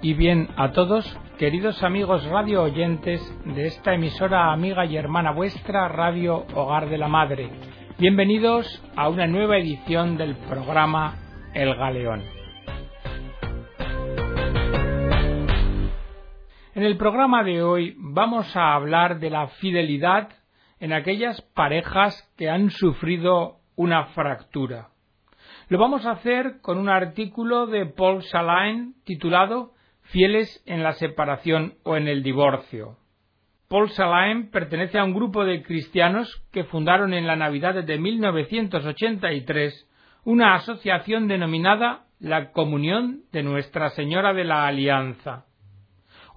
Y 0.00 0.14
bien 0.14 0.48
a 0.56 0.72
todos, 0.72 1.06
queridos 1.38 1.84
amigos 1.84 2.24
radio 2.24 2.64
oyentes 2.64 3.20
de 3.44 3.68
esta 3.68 3.94
emisora 3.94 4.52
amiga 4.52 4.84
y 4.86 4.96
hermana 4.96 5.30
vuestra, 5.30 5.86
Radio 5.86 6.44
Hogar 6.54 6.88
de 6.88 6.98
la 6.98 7.06
Madre. 7.06 7.48
Bienvenidos 7.96 8.66
a 8.96 9.08
una 9.08 9.28
nueva 9.28 9.58
edición 9.58 10.16
del 10.16 10.34
programa 10.34 11.14
El 11.54 11.76
Galeón. 11.76 12.24
En 16.74 16.82
el 16.82 16.96
programa 16.96 17.44
de 17.44 17.62
hoy 17.62 17.94
vamos 17.98 18.56
a 18.56 18.74
hablar 18.74 19.20
de 19.20 19.30
la 19.30 19.46
fidelidad 19.46 20.30
en 20.80 20.92
aquellas 20.92 21.40
parejas 21.40 22.28
que 22.36 22.50
han 22.50 22.70
sufrido 22.70 23.58
una 23.76 24.06
fractura. 24.06 24.91
Lo 25.72 25.78
vamos 25.78 26.04
a 26.04 26.10
hacer 26.10 26.60
con 26.60 26.76
un 26.76 26.90
artículo 26.90 27.66
de 27.66 27.86
Paul 27.86 28.22
Salain 28.24 28.94
titulado 29.04 29.72
Fieles 30.02 30.62
en 30.66 30.82
la 30.82 30.92
separación 30.92 31.76
o 31.82 31.96
en 31.96 32.08
el 32.08 32.22
divorcio. 32.22 32.98
Paul 33.68 33.88
Salain 33.88 34.50
pertenece 34.50 34.98
a 34.98 35.04
un 35.04 35.14
grupo 35.14 35.46
de 35.46 35.62
cristianos 35.62 36.44
que 36.52 36.64
fundaron 36.64 37.14
en 37.14 37.26
la 37.26 37.36
Navidad 37.36 37.82
de 37.82 37.98
1983 37.98 39.88
una 40.24 40.56
asociación 40.56 41.26
denominada 41.26 42.04
la 42.20 42.52
Comunión 42.52 43.22
de 43.32 43.42
Nuestra 43.42 43.88
Señora 43.88 44.34
de 44.34 44.44
la 44.44 44.66
Alianza. 44.66 45.46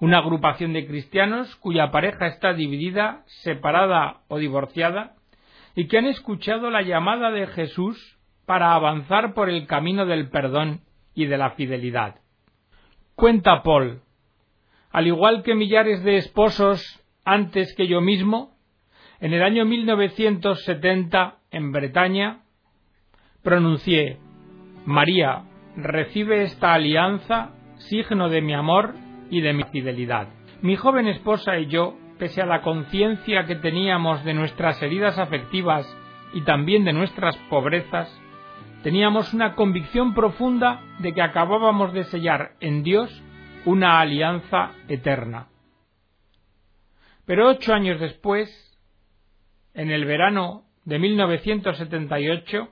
Una 0.00 0.20
agrupación 0.20 0.72
de 0.72 0.86
cristianos 0.86 1.54
cuya 1.56 1.90
pareja 1.90 2.26
está 2.28 2.54
dividida, 2.54 3.22
separada 3.26 4.20
o 4.28 4.38
divorciada, 4.38 5.12
y 5.74 5.88
que 5.88 5.98
han 5.98 6.06
escuchado 6.06 6.70
la 6.70 6.80
llamada 6.80 7.30
de 7.30 7.46
Jesús 7.48 8.15
para 8.46 8.74
avanzar 8.74 9.34
por 9.34 9.50
el 9.50 9.66
camino 9.66 10.06
del 10.06 10.30
perdón 10.30 10.80
y 11.14 11.26
de 11.26 11.36
la 11.36 11.50
fidelidad. 11.50 12.20
Cuenta 13.14 13.62
Paul, 13.62 14.02
al 14.90 15.06
igual 15.06 15.42
que 15.42 15.54
millares 15.54 16.02
de 16.04 16.16
esposos 16.16 17.04
antes 17.24 17.74
que 17.74 17.86
yo 17.88 18.00
mismo, 18.00 18.56
en 19.20 19.32
el 19.32 19.42
año 19.42 19.64
1970, 19.64 21.38
en 21.50 21.72
Bretaña, 21.72 22.42
pronuncié, 23.42 24.18
María, 24.84 25.42
recibe 25.76 26.42
esta 26.42 26.74
alianza, 26.74 27.50
signo 27.78 28.28
de 28.28 28.42
mi 28.42 28.54
amor 28.54 28.94
y 29.30 29.40
de 29.40 29.52
mi 29.52 29.64
fidelidad. 29.64 30.28
Mi 30.62 30.76
joven 30.76 31.08
esposa 31.08 31.58
y 31.58 31.66
yo, 31.66 31.96
pese 32.18 32.42
a 32.42 32.46
la 32.46 32.62
conciencia 32.62 33.46
que 33.46 33.56
teníamos 33.56 34.24
de 34.24 34.34
nuestras 34.34 34.80
heridas 34.82 35.18
afectivas 35.18 35.86
y 36.32 36.42
también 36.42 36.84
de 36.84 36.92
nuestras 36.92 37.36
pobrezas, 37.50 38.08
teníamos 38.86 39.34
una 39.34 39.56
convicción 39.56 40.14
profunda 40.14 40.80
de 41.00 41.12
que 41.12 41.20
acabábamos 41.20 41.92
de 41.92 42.04
sellar 42.04 42.52
en 42.60 42.84
Dios 42.84 43.10
una 43.64 43.98
alianza 43.98 44.74
eterna. 44.86 45.48
Pero 47.24 47.48
ocho 47.48 47.74
años 47.74 47.98
después, 47.98 48.48
en 49.74 49.90
el 49.90 50.04
verano 50.04 50.66
de 50.84 51.00
1978, 51.00 52.68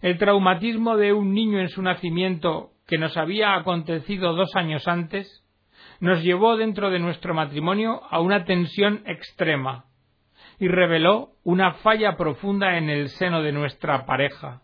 el 0.00 0.18
traumatismo 0.18 0.96
de 0.96 1.12
un 1.12 1.32
niño 1.32 1.60
en 1.60 1.68
su 1.68 1.82
nacimiento 1.82 2.72
que 2.88 2.98
nos 2.98 3.16
había 3.16 3.54
acontecido 3.54 4.34
dos 4.34 4.56
años 4.56 4.88
antes, 4.88 5.46
nos 6.00 6.20
llevó 6.24 6.56
dentro 6.56 6.90
de 6.90 6.98
nuestro 6.98 7.32
matrimonio 7.32 8.02
a 8.10 8.18
una 8.18 8.44
tensión 8.44 9.04
extrema 9.06 9.84
y 10.58 10.66
reveló 10.66 11.36
una 11.44 11.74
falla 11.74 12.16
profunda 12.16 12.76
en 12.76 12.90
el 12.90 13.08
seno 13.08 13.40
de 13.40 13.52
nuestra 13.52 14.04
pareja 14.04 14.62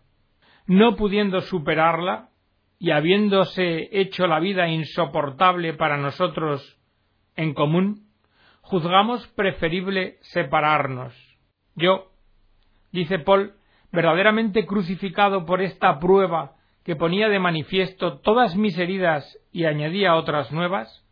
no 0.69 0.95
pudiendo 0.95 1.41
superarla 1.41 2.29
y 2.77 2.91
habiéndose 2.91 3.89
hecho 3.91 4.27
la 4.27 4.39
vida 4.39 4.67
insoportable 4.67 5.73
para 5.73 5.97
nosotros 5.97 6.77
en 7.35 7.55
común, 7.55 8.07
juzgamos 8.61 9.27
preferible 9.29 10.17
separarnos. 10.21 11.11
Yo, 11.73 12.11
dice 12.91 13.17
Paul, 13.17 13.55
verdaderamente 13.91 14.67
crucificado 14.67 15.43
por 15.43 15.63
esta 15.63 15.99
prueba 15.99 16.51
que 16.85 16.95
ponía 16.95 17.29
de 17.29 17.39
manifiesto 17.39 18.19
todas 18.19 18.55
mis 18.55 18.77
heridas 18.77 19.39
y 19.51 19.65
añadía 19.65 20.13
otras 20.13 20.51
nuevas, 20.51 21.03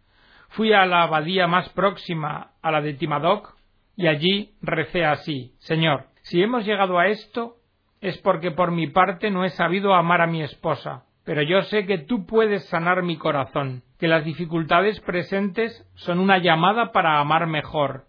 fui 0.50 0.72
a 0.72 0.86
la 0.86 1.02
abadía 1.02 1.48
más 1.48 1.68
próxima 1.70 2.52
a 2.62 2.70
la 2.70 2.82
de 2.82 2.94
Timadoc 2.94 3.58
y 3.96 4.06
allí 4.06 4.54
recé 4.62 5.04
así 5.04 5.56
Señor, 5.58 6.06
si 6.22 6.44
hemos 6.44 6.64
llegado 6.64 7.00
a 7.00 7.08
esto, 7.08 7.58
es 8.02 8.18
porque 8.20 8.52
por 8.52 8.72
mi 8.72 8.88
parte 8.88 9.32
no 9.32 9.44
he 9.44 9.50
sabido 9.50 9.94
amar 9.94 10.22
a 10.22 10.28
mi 10.28 10.42
esposa, 10.42 11.04
pero 11.26 11.42
yo 11.42 11.62
sé 11.64 11.86
que 11.86 11.98
tú 11.98 12.26
puedes 12.26 12.68
sanar 12.70 13.04
mi 13.04 13.18
corazón, 13.18 13.84
que 14.00 14.08
las 14.08 14.24
dificultades 14.24 15.00
presentes 15.02 15.86
son 15.96 16.20
una 16.20 16.38
llamada 16.38 16.92
para 16.92 17.20
amar 17.20 17.48
mejor, 17.48 18.06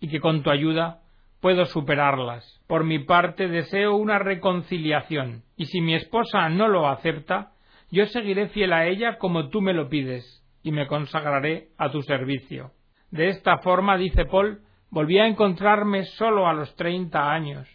y 0.00 0.08
que 0.08 0.20
con 0.20 0.42
tu 0.42 0.50
ayuda 0.50 1.00
puedo 1.40 1.64
superarlas. 1.66 2.60
Por 2.66 2.84
mi 2.84 2.98
parte 2.98 3.48
deseo 3.48 3.96
una 3.96 4.18
reconciliación, 4.18 5.44
y 5.56 5.66
si 5.66 5.80
mi 5.80 5.94
esposa 5.94 6.48
no 6.48 6.68
lo 6.68 6.88
acepta, 6.88 7.52
yo 7.90 8.06
seguiré 8.06 8.48
fiel 8.48 8.72
a 8.72 8.86
ella 8.86 9.18
como 9.18 9.48
tú 9.48 9.60
me 9.60 9.72
lo 9.72 9.88
pides, 9.88 10.44
y 10.62 10.72
me 10.72 10.86
consagraré 10.86 11.68
a 11.78 11.90
tu 11.90 12.02
servicio. 12.02 12.72
De 13.10 13.28
esta 13.28 13.58
forma, 13.58 13.96
dice 13.96 14.26
Paul, 14.26 14.60
volví 14.90 15.18
a 15.18 15.26
encontrarme 15.26 16.04
solo 16.04 16.46
a 16.46 16.52
los 16.52 16.74
treinta 16.76 17.30
años, 17.30 17.66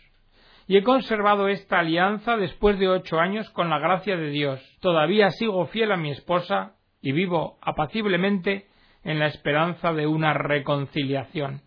y 0.67 0.77
he 0.77 0.83
conservado 0.83 1.47
esta 1.47 1.79
alianza 1.79 2.37
después 2.37 2.79
de 2.79 2.89
ocho 2.89 3.19
años 3.19 3.49
con 3.51 3.69
la 3.69 3.79
gracia 3.79 4.15
de 4.15 4.29
Dios. 4.29 4.61
Todavía 4.79 5.29
sigo 5.31 5.65
fiel 5.67 5.91
a 5.91 5.97
mi 5.97 6.11
esposa 6.11 6.75
y 7.01 7.11
vivo 7.11 7.57
apaciblemente 7.61 8.67
en 9.03 9.19
la 9.19 9.27
esperanza 9.27 9.91
de 9.91 10.07
una 10.07 10.33
reconciliación. 10.33 11.61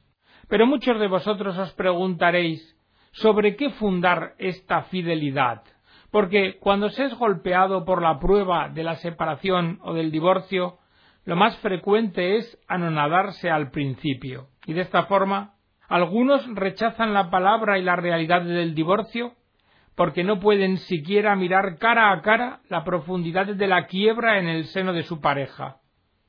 Pero 0.48 0.66
muchos 0.66 0.98
de 0.98 1.08
vosotros 1.08 1.58
os 1.58 1.72
preguntaréis 1.74 2.76
sobre 3.12 3.56
qué 3.56 3.70
fundar 3.70 4.34
esta 4.38 4.82
fidelidad, 4.84 5.62
porque 6.10 6.58
cuando 6.58 6.88
se 6.90 7.04
es 7.04 7.14
golpeado 7.14 7.84
por 7.84 8.00
la 8.00 8.18
prueba 8.18 8.68
de 8.68 8.82
la 8.82 8.96
separación 8.96 9.78
o 9.82 9.94
del 9.94 10.10
divorcio, 10.10 10.78
lo 11.24 11.36
más 11.36 11.56
frecuente 11.58 12.36
es 12.36 12.58
anonadarse 12.68 13.50
al 13.50 13.70
principio, 13.70 14.48
y 14.66 14.74
de 14.74 14.82
esta 14.82 15.04
forma 15.06 15.55
algunos 15.88 16.46
rechazan 16.54 17.14
la 17.14 17.30
palabra 17.30 17.78
y 17.78 17.82
la 17.82 17.96
realidad 17.96 18.42
del 18.42 18.74
divorcio 18.74 19.34
porque 19.96 20.24
no 20.24 20.38
pueden 20.40 20.76
siquiera 20.76 21.34
mirar 21.36 21.78
cara 21.78 22.12
a 22.12 22.20
cara 22.20 22.60
la 22.68 22.84
profundidad 22.84 23.46
de 23.46 23.66
la 23.66 23.86
quiebra 23.86 24.38
en 24.38 24.46
el 24.46 24.66
seno 24.66 24.92
de 24.92 25.02
su 25.02 25.20
pareja 25.20 25.78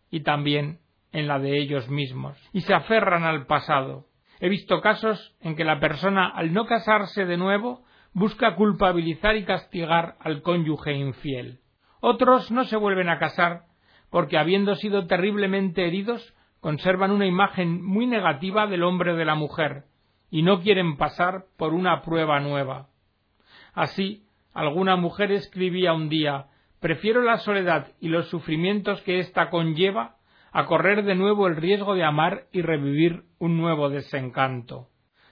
y 0.10 0.22
también 0.22 0.80
en 1.12 1.28
la 1.28 1.40
de 1.40 1.58
ellos 1.58 1.90
mismos, 1.90 2.38
y 2.54 2.62
se 2.62 2.74
aferran 2.74 3.24
al 3.24 3.46
pasado. 3.46 4.06
He 4.40 4.50
visto 4.50 4.82
casos 4.82 5.36
en 5.42 5.56
que 5.56 5.64
la 5.64 5.80
persona, 5.80 6.28
al 6.28 6.54
no 6.54 6.66
casarse 6.66 7.26
de 7.26 7.38
nuevo, 7.38 7.84
busca 8.14 8.56
culpabilizar 8.56 9.36
y 9.36 9.44
castigar 9.44 10.16
al 10.20 10.42
cónyuge 10.42 10.94
infiel. 10.94 11.60
Otros 12.00 12.52
no 12.52 12.66
se 12.66 12.78
vuelven 12.78 13.10
a 13.10 13.20
casar 13.20 13.64
porque, 14.10 14.38
habiendo 14.38 14.76
sido 14.76 15.08
terriblemente 15.08 15.86
heridos, 15.86 16.34
conservan 16.68 17.12
una 17.12 17.26
imagen 17.26 17.82
muy 17.82 18.08
negativa 18.08 18.68
del 18.68 18.84
hombre 18.84 19.16
de 19.16 19.24
la 19.24 19.36
mujer 19.36 19.86
y 20.30 20.42
no 20.42 20.60
quieren 20.60 20.98
pasar 20.98 21.46
por 21.56 21.74
una 21.74 22.02
prueba 22.02 22.42
nueva. 22.42 22.90
Así, 23.74 24.26
alguna 24.54 24.98
mujer 24.98 25.32
escribía 25.32 25.94
un 25.94 26.10
día 26.10 26.48
prefiero 26.82 27.22
la 27.22 27.38
soledad 27.38 27.94
y 28.02 28.10
los 28.10 28.28
sufrimientos 28.28 29.02
que 29.04 29.20
ésta 29.20 29.50
conlleva 29.50 30.18
a 30.52 30.66
correr 30.66 31.06
de 31.06 31.16
nuevo 31.16 31.48
el 31.48 31.56
riesgo 31.56 31.96
de 31.96 32.04
amar 32.04 32.48
y 32.52 32.62
revivir 32.62 33.24
un 33.40 33.56
nuevo 33.56 33.90
desencanto. 33.90 34.90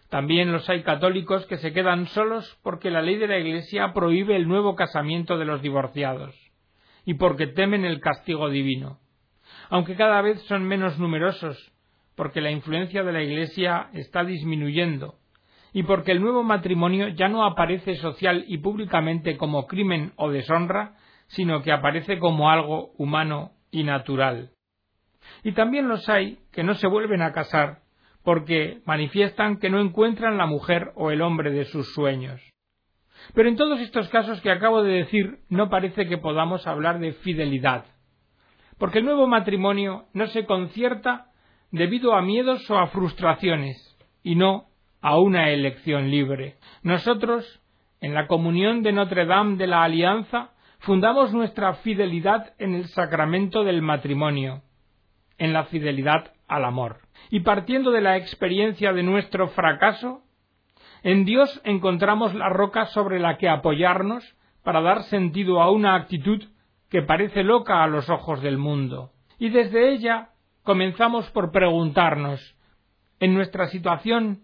También 0.09 0.53
los 0.53 0.69
hay 0.69 0.83
católicos 0.83 1.45
que 1.47 1.57
se 1.57 1.73
quedan 1.73 2.07
solos 2.07 2.57
porque 2.63 2.89
la 2.89 3.01
ley 3.01 3.17
de 3.17 3.27
la 3.27 3.39
Iglesia 3.39 3.91
prohíbe 3.93 4.37
el 4.37 4.47
nuevo 4.47 4.77
casamiento 4.77 5.37
de 5.37 5.43
los 5.43 5.61
divorciados 5.61 6.33
y 7.03 7.15
porque 7.15 7.47
temen 7.47 7.83
el 7.83 7.99
castigo 7.99 8.49
divino 8.49 9.01
aunque 9.69 9.95
cada 9.95 10.21
vez 10.21 10.41
son 10.43 10.63
menos 10.63 10.99
numerosos, 10.99 11.71
porque 12.15 12.41
la 12.41 12.51
influencia 12.51 13.03
de 13.03 13.13
la 13.13 13.21
Iglesia 13.21 13.89
está 13.93 14.23
disminuyendo, 14.23 15.15
y 15.73 15.83
porque 15.83 16.11
el 16.11 16.21
nuevo 16.21 16.43
matrimonio 16.43 17.09
ya 17.09 17.27
no 17.27 17.45
aparece 17.45 17.95
social 17.95 18.45
y 18.47 18.59
públicamente 18.59 19.37
como 19.37 19.67
crimen 19.67 20.13
o 20.15 20.31
deshonra, 20.31 20.95
sino 21.27 21.61
que 21.61 21.71
aparece 21.71 22.19
como 22.19 22.49
algo 22.49 22.93
humano 22.97 23.51
y 23.71 23.83
natural. 23.83 24.51
Y 25.43 25.51
también 25.51 25.87
los 25.87 26.07
hay 26.07 26.39
que 26.51 26.63
no 26.63 26.75
se 26.75 26.87
vuelven 26.87 27.21
a 27.21 27.33
casar, 27.33 27.81
porque 28.23 28.81
manifiestan 28.85 29.57
que 29.57 29.69
no 29.69 29.79
encuentran 29.79 30.37
la 30.37 30.45
mujer 30.45 30.91
o 30.95 31.11
el 31.11 31.21
hombre 31.21 31.51
de 31.51 31.65
sus 31.65 31.93
sueños. 31.93 32.41
Pero 33.33 33.49
en 33.49 33.55
todos 33.55 33.79
estos 33.79 34.07
casos 34.09 34.41
que 34.41 34.51
acabo 34.51 34.83
de 34.83 34.93
decir 34.93 35.39
no 35.49 35.69
parece 35.69 36.07
que 36.07 36.17
podamos 36.17 36.67
hablar 36.67 36.99
de 36.99 37.13
fidelidad, 37.13 37.85
porque 38.77 38.99
el 38.99 39.05
nuevo 39.05 39.27
matrimonio 39.27 40.05
no 40.13 40.27
se 40.27 40.45
concierta 40.45 41.27
debido 41.71 42.13
a 42.13 42.21
miedos 42.21 42.69
o 42.69 42.77
a 42.77 42.87
frustraciones, 42.87 43.97
y 44.23 44.35
no 44.35 44.65
a 45.01 45.19
una 45.19 45.49
elección 45.51 46.09
libre. 46.09 46.55
Nosotros, 46.81 47.61
en 48.01 48.13
la 48.13 48.27
comunión 48.27 48.81
de 48.81 48.91
Notre 48.91 49.25
Dame 49.25 49.57
de 49.57 49.67
la 49.67 49.83
Alianza, 49.83 50.51
fundamos 50.79 51.31
nuestra 51.33 51.75
fidelidad 51.75 52.53
en 52.57 52.73
el 52.73 52.87
sacramento 52.87 53.63
del 53.63 53.81
matrimonio, 53.81 54.63
en 55.37 55.53
la 55.53 55.65
fidelidad 55.65 56.33
al 56.47 56.65
amor. 56.65 56.99
Y 57.29 57.41
partiendo 57.41 57.91
de 57.91 58.01
la 58.01 58.17
experiencia 58.17 58.93
de 58.93 59.03
nuestro 59.03 59.47
fracaso, 59.49 60.21
en 61.03 61.23
Dios 61.25 61.61
encontramos 61.63 62.33
la 62.33 62.49
roca 62.49 62.87
sobre 62.87 63.19
la 63.19 63.37
que 63.37 63.47
apoyarnos 63.47 64.23
para 64.63 64.81
dar 64.81 65.03
sentido 65.03 65.61
a 65.61 65.69
una 65.69 65.95
actitud 65.95 66.43
que 66.95 67.01
parece 67.01 67.43
loca 67.43 67.83
a 67.83 67.87
los 67.87 68.09
ojos 68.09 68.41
del 68.41 68.57
mundo. 68.57 69.11
Y 69.37 69.49
desde 69.49 69.91
ella 69.91 70.29
comenzamos 70.63 71.29
por 71.31 71.51
preguntarnos 71.51 72.55
¿En 73.19 73.33
nuestra 73.33 73.67
situación 73.67 74.43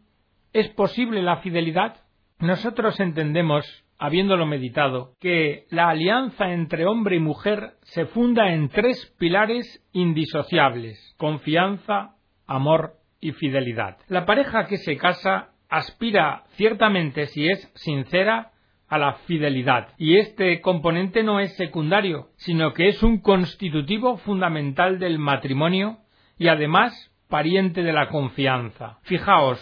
es 0.52 0.68
posible 0.68 1.22
la 1.22 1.38
fidelidad? 1.38 2.02
Nosotros 2.40 3.00
entendemos, 3.00 3.66
habiéndolo 3.98 4.46
meditado, 4.46 5.14
que 5.22 5.66
la 5.70 5.88
alianza 5.88 6.52
entre 6.52 6.86
hombre 6.86 7.16
y 7.16 7.20
mujer 7.20 7.76
se 7.84 8.06
funda 8.06 8.52
en 8.52 8.68
tres 8.68 9.16
pilares 9.18 9.82
indisociables 9.94 11.16
confianza, 11.18 12.16
amor 12.48 12.96
y 13.22 13.32
fidelidad. 13.32 13.96
La 14.10 14.26
pareja 14.26 14.66
que 14.66 14.76
se 14.76 14.98
casa 14.98 15.52
aspira 15.70 16.44
ciertamente, 16.58 17.28
si 17.28 17.48
es 17.48 17.72
sincera, 17.76 18.52
a 18.92 18.98
la 18.98 19.14
fidelidad. 19.26 19.88
Y 19.98 20.18
este 20.18 20.60
componente 20.60 21.24
no 21.24 21.40
es 21.40 21.56
secundario, 21.56 22.28
sino 22.36 22.74
que 22.74 22.90
es 22.90 23.02
un 23.02 23.22
constitutivo 23.22 24.18
fundamental 24.18 25.00
del 25.00 25.18
matrimonio 25.18 26.00
y 26.38 26.50
además 26.50 26.94
pariente 27.30 27.84
de 27.84 27.94
la 27.94 28.10
confianza. 28.10 29.00
Fijaos, 29.04 29.60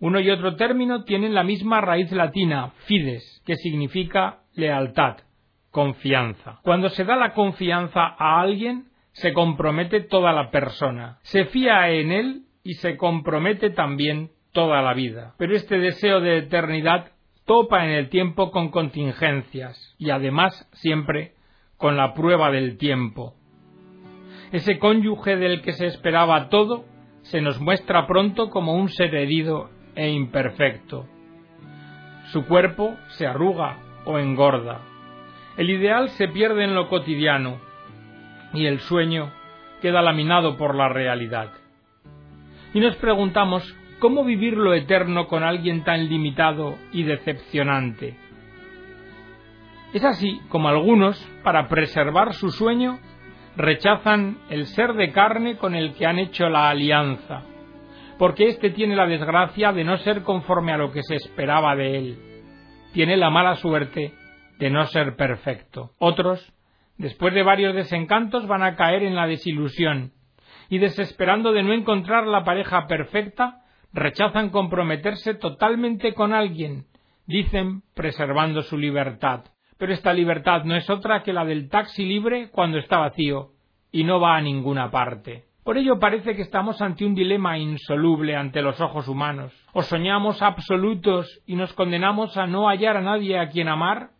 uno 0.00 0.20
y 0.20 0.30
otro 0.30 0.56
término 0.56 1.04
tienen 1.04 1.34
la 1.34 1.44
misma 1.44 1.82
raíz 1.82 2.10
latina, 2.12 2.72
fides, 2.86 3.42
que 3.44 3.56
significa 3.56 4.38
lealtad, 4.54 5.18
confianza. 5.70 6.58
Cuando 6.62 6.88
se 6.88 7.04
da 7.04 7.14
la 7.14 7.34
confianza 7.34 8.00
a 8.18 8.40
alguien, 8.40 8.86
se 9.12 9.34
compromete 9.34 10.00
toda 10.00 10.32
la 10.32 10.50
persona, 10.50 11.18
se 11.24 11.44
fía 11.44 11.90
en 11.90 12.10
él 12.10 12.42
y 12.64 12.72
se 12.74 12.96
compromete 12.96 13.68
también 13.68 14.30
toda 14.52 14.80
la 14.80 14.94
vida. 14.94 15.34
Pero 15.36 15.54
este 15.54 15.78
deseo 15.78 16.22
de 16.22 16.38
eternidad 16.38 17.12
en 17.60 17.90
el 17.90 18.08
tiempo 18.08 18.50
con 18.50 18.70
contingencias 18.70 19.94
y 19.98 20.10
además 20.10 20.68
siempre 20.72 21.34
con 21.76 21.96
la 21.96 22.14
prueba 22.14 22.50
del 22.50 22.78
tiempo. 22.78 23.34
Ese 24.52 24.78
cónyuge 24.78 25.36
del 25.36 25.60
que 25.60 25.72
se 25.74 25.86
esperaba 25.86 26.48
todo 26.48 26.84
se 27.22 27.42
nos 27.42 27.60
muestra 27.60 28.06
pronto 28.06 28.48
como 28.48 28.74
un 28.74 28.88
ser 28.88 29.14
herido 29.14 29.70
e 29.94 30.08
imperfecto. 30.08 31.06
Su 32.32 32.46
cuerpo 32.46 32.96
se 33.18 33.26
arruga 33.26 33.78
o 34.06 34.18
engorda. 34.18 34.80
El 35.58 35.68
ideal 35.68 36.08
se 36.10 36.28
pierde 36.28 36.64
en 36.64 36.74
lo 36.74 36.88
cotidiano 36.88 37.60
y 38.54 38.64
el 38.64 38.80
sueño 38.80 39.30
queda 39.82 40.00
laminado 40.00 40.56
por 40.56 40.74
la 40.74 40.88
realidad. 40.88 41.50
Y 42.72 42.80
nos 42.80 42.96
preguntamos 42.96 43.62
¿Cómo 44.02 44.24
vivir 44.24 44.54
lo 44.54 44.74
eterno 44.74 45.28
con 45.28 45.44
alguien 45.44 45.84
tan 45.84 46.08
limitado 46.08 46.74
y 46.92 47.04
decepcionante? 47.04 48.16
Es 49.94 50.02
así 50.04 50.40
como 50.48 50.66
algunos, 50.66 51.24
para 51.44 51.68
preservar 51.68 52.32
su 52.34 52.50
sueño, 52.50 52.98
rechazan 53.56 54.38
el 54.50 54.66
ser 54.66 54.94
de 54.94 55.12
carne 55.12 55.56
con 55.56 55.76
el 55.76 55.94
que 55.94 56.06
han 56.06 56.18
hecho 56.18 56.48
la 56.48 56.68
alianza, 56.68 57.44
porque 58.18 58.48
éste 58.48 58.70
tiene 58.70 58.96
la 58.96 59.06
desgracia 59.06 59.70
de 59.72 59.84
no 59.84 59.96
ser 59.98 60.24
conforme 60.24 60.72
a 60.72 60.78
lo 60.78 60.90
que 60.90 61.04
se 61.04 61.14
esperaba 61.14 61.76
de 61.76 61.96
él. 61.96 62.18
Tiene 62.94 63.16
la 63.16 63.30
mala 63.30 63.54
suerte 63.54 64.14
de 64.58 64.68
no 64.68 64.84
ser 64.86 65.14
perfecto. 65.14 65.92
Otros, 65.98 66.52
después 66.98 67.34
de 67.34 67.44
varios 67.44 67.72
desencantos, 67.72 68.48
van 68.48 68.64
a 68.64 68.74
caer 68.74 69.04
en 69.04 69.14
la 69.14 69.28
desilusión, 69.28 70.10
y 70.68 70.78
desesperando 70.78 71.52
de 71.52 71.62
no 71.62 71.72
encontrar 71.72 72.26
la 72.26 72.42
pareja 72.42 72.88
perfecta, 72.88 73.61
rechazan 73.92 74.50
comprometerse 74.50 75.34
totalmente 75.34 76.14
con 76.14 76.32
alguien, 76.32 76.86
dicen 77.26 77.82
preservando 77.94 78.62
su 78.62 78.78
libertad. 78.78 79.44
Pero 79.78 79.92
esta 79.92 80.12
libertad 80.12 80.64
no 80.64 80.76
es 80.76 80.88
otra 80.88 81.22
que 81.22 81.32
la 81.32 81.44
del 81.44 81.68
taxi 81.68 82.04
libre 82.04 82.50
cuando 82.50 82.78
está 82.78 82.98
vacío 82.98 83.50
y 83.90 84.04
no 84.04 84.20
va 84.20 84.36
a 84.36 84.40
ninguna 84.40 84.90
parte. 84.90 85.44
Por 85.64 85.78
ello 85.78 85.98
parece 86.00 86.34
que 86.34 86.42
estamos 86.42 86.82
ante 86.82 87.04
un 87.04 87.14
dilema 87.14 87.56
insoluble 87.58 88.34
ante 88.34 88.62
los 88.62 88.80
ojos 88.80 89.06
humanos. 89.06 89.52
O 89.72 89.82
soñamos 89.82 90.42
absolutos 90.42 91.42
y 91.46 91.54
nos 91.54 91.72
condenamos 91.74 92.36
a 92.36 92.46
no 92.46 92.68
hallar 92.68 92.96
a 92.96 93.02
nadie 93.02 93.38
a 93.38 93.48
quien 93.48 93.68
amar, 93.68 94.10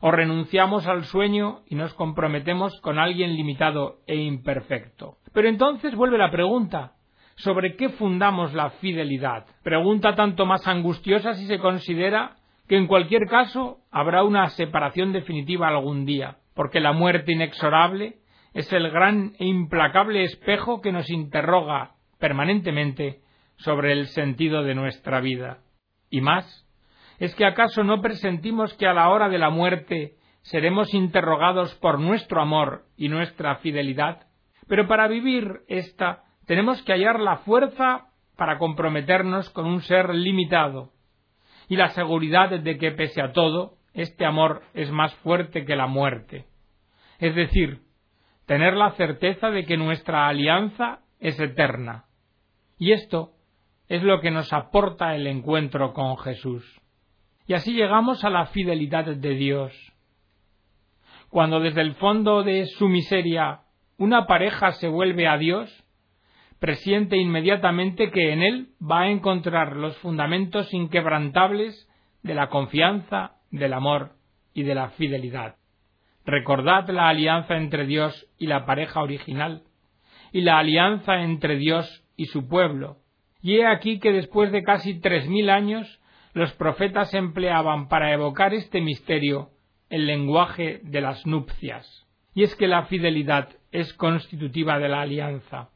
o 0.00 0.10
renunciamos 0.10 0.86
al 0.86 1.04
sueño 1.04 1.60
y 1.66 1.76
nos 1.76 1.94
comprometemos 1.94 2.78
con 2.80 2.98
alguien 2.98 3.36
limitado 3.36 4.00
e 4.06 4.16
imperfecto. 4.16 5.16
Pero 5.32 5.48
entonces 5.48 5.94
vuelve 5.94 6.18
la 6.18 6.30
pregunta 6.30 6.92
sobre 7.36 7.76
qué 7.76 7.90
fundamos 7.90 8.54
la 8.54 8.70
fidelidad. 8.70 9.46
Pregunta 9.62 10.14
tanto 10.14 10.46
más 10.46 10.66
angustiosa 10.66 11.34
si 11.34 11.46
se 11.46 11.58
considera 11.58 12.36
que 12.68 12.76
en 12.76 12.86
cualquier 12.86 13.26
caso 13.26 13.78
habrá 13.90 14.22
una 14.24 14.48
separación 14.50 15.12
definitiva 15.12 15.68
algún 15.68 16.04
día, 16.04 16.38
porque 16.54 16.80
la 16.80 16.92
muerte 16.92 17.32
inexorable 17.32 18.16
es 18.54 18.72
el 18.72 18.90
gran 18.90 19.32
e 19.38 19.46
implacable 19.46 20.24
espejo 20.24 20.80
que 20.80 20.92
nos 20.92 21.10
interroga 21.10 21.92
permanentemente 22.18 23.20
sobre 23.56 23.92
el 23.92 24.06
sentido 24.08 24.62
de 24.62 24.74
nuestra 24.74 25.20
vida. 25.20 25.58
Y 26.10 26.20
más, 26.20 26.66
¿es 27.18 27.34
que 27.34 27.46
acaso 27.46 27.84
no 27.84 28.00
presentimos 28.00 28.74
que 28.74 28.86
a 28.86 28.94
la 28.94 29.08
hora 29.08 29.28
de 29.28 29.38
la 29.38 29.50
muerte 29.50 30.16
seremos 30.42 30.92
interrogados 30.92 31.74
por 31.76 31.98
nuestro 31.98 32.40
amor 32.40 32.84
y 32.96 33.08
nuestra 33.08 33.56
fidelidad? 33.56 34.26
Pero 34.68 34.86
para 34.86 35.08
vivir 35.08 35.62
esta 35.68 36.24
tenemos 36.46 36.82
que 36.82 36.92
hallar 36.92 37.20
la 37.20 37.38
fuerza 37.38 38.06
para 38.36 38.58
comprometernos 38.58 39.50
con 39.50 39.66
un 39.66 39.82
ser 39.82 40.14
limitado 40.14 40.90
y 41.68 41.76
la 41.76 41.90
seguridad 41.90 42.50
de 42.50 42.78
que 42.78 42.90
pese 42.92 43.22
a 43.22 43.32
todo, 43.32 43.76
este 43.94 44.24
amor 44.24 44.62
es 44.74 44.90
más 44.90 45.14
fuerte 45.16 45.64
que 45.64 45.76
la 45.76 45.86
muerte. 45.86 46.46
Es 47.18 47.34
decir, 47.34 47.82
tener 48.46 48.74
la 48.74 48.90
certeza 48.92 49.50
de 49.50 49.64
que 49.64 49.76
nuestra 49.76 50.28
alianza 50.28 51.00
es 51.20 51.38
eterna. 51.38 52.06
Y 52.78 52.92
esto 52.92 53.32
es 53.88 54.02
lo 54.02 54.20
que 54.20 54.30
nos 54.30 54.52
aporta 54.52 55.14
el 55.14 55.26
encuentro 55.26 55.92
con 55.92 56.16
Jesús. 56.18 56.64
Y 57.46 57.54
así 57.54 57.72
llegamos 57.74 58.24
a 58.24 58.30
la 58.30 58.46
fidelidad 58.46 59.04
de 59.04 59.34
Dios. 59.34 59.72
Cuando 61.28 61.60
desde 61.60 61.80
el 61.80 61.94
fondo 61.94 62.42
de 62.42 62.66
su 62.66 62.88
miseria 62.88 63.60
una 63.98 64.26
pareja 64.26 64.72
se 64.72 64.88
vuelve 64.88 65.28
a 65.28 65.38
Dios, 65.38 65.84
presiente 66.62 67.16
inmediatamente 67.16 68.12
que 68.12 68.32
en 68.32 68.40
él 68.40 68.68
va 68.80 69.00
a 69.00 69.10
encontrar 69.10 69.74
los 69.74 69.98
fundamentos 69.98 70.72
inquebrantables 70.72 71.88
de 72.22 72.34
la 72.34 72.50
confianza, 72.50 73.32
del 73.50 73.72
amor 73.72 74.12
y 74.54 74.62
de 74.62 74.76
la 74.76 74.90
fidelidad. 74.90 75.56
Recordad 76.24 76.88
la 76.90 77.08
alianza 77.08 77.56
entre 77.56 77.84
Dios 77.84 78.28
y 78.38 78.46
la 78.46 78.64
pareja 78.64 79.02
original, 79.02 79.64
y 80.30 80.42
la 80.42 80.60
alianza 80.60 81.22
entre 81.22 81.56
Dios 81.56 82.04
y 82.16 82.26
su 82.26 82.46
pueblo. 82.46 82.98
Y 83.42 83.56
he 83.56 83.66
aquí 83.66 83.98
que 83.98 84.12
después 84.12 84.52
de 84.52 84.62
casi 84.62 85.00
tres 85.00 85.28
mil 85.28 85.50
años 85.50 86.00
los 86.32 86.52
profetas 86.52 87.12
empleaban 87.12 87.88
para 87.88 88.12
evocar 88.12 88.54
este 88.54 88.80
misterio 88.80 89.50
el 89.90 90.06
lenguaje 90.06 90.78
de 90.84 91.00
las 91.00 91.26
nupcias. 91.26 92.06
Y 92.36 92.44
es 92.44 92.54
que 92.54 92.68
la 92.68 92.84
fidelidad 92.84 93.48
es 93.72 93.92
constitutiva 93.94 94.78
de 94.78 94.88
la 94.88 95.00
alianza. 95.00 95.71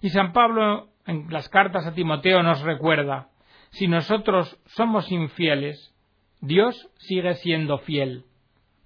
Y 0.00 0.10
San 0.10 0.32
Pablo 0.32 0.88
en 1.06 1.26
las 1.30 1.48
cartas 1.48 1.86
a 1.86 1.94
Timoteo 1.94 2.42
nos 2.42 2.60
recuerda, 2.62 3.28
si 3.70 3.88
nosotros 3.88 4.58
somos 4.66 5.10
infieles, 5.10 5.94
Dios 6.40 6.90
sigue 6.98 7.34
siendo 7.34 7.78
fiel, 7.78 8.24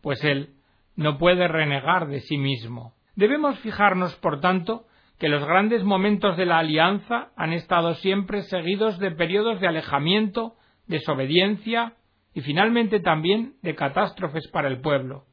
pues 0.03 0.23
Él 0.25 0.55
no 0.97 1.19
puede 1.19 1.49
renegar 1.49 2.09
de 2.09 2.21
sí 2.21 2.39
mismo. 2.39 2.95
Debemos 3.17 3.59
fijarnos, 3.61 4.15
por 4.17 4.41
tanto, 4.41 4.87
que 5.19 5.29
los 5.29 5.45
grandes 5.45 5.85
momentos 5.85 6.37
de 6.37 6.47
la 6.47 6.59
alianza 6.59 7.31
han 7.37 7.53
estado 7.53 7.95
siempre 7.95 8.43
seguidos 8.43 8.99
de 8.99 9.11
periodos 9.11 9.61
de 9.61 9.69
alejamiento, 9.69 10.55
desobediencia 10.87 11.95
y 12.33 12.41
finalmente 12.41 13.01
también 13.01 13.55
de 13.63 13.75
catástrofes 13.75 14.49
para 14.49 14.69
el 14.69 14.81
pueblo, 14.81 15.25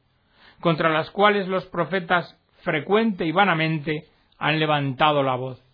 contra 0.60 0.90
las 0.90 1.10
cuales 1.10 1.48
los 1.48 1.66
profetas 1.66 2.38
frecuente 2.62 3.24
y 3.24 3.32
vanamente 3.32 4.04
han 4.38 4.58
levantado 4.58 5.22
la 5.22 5.36
voz 5.36 5.67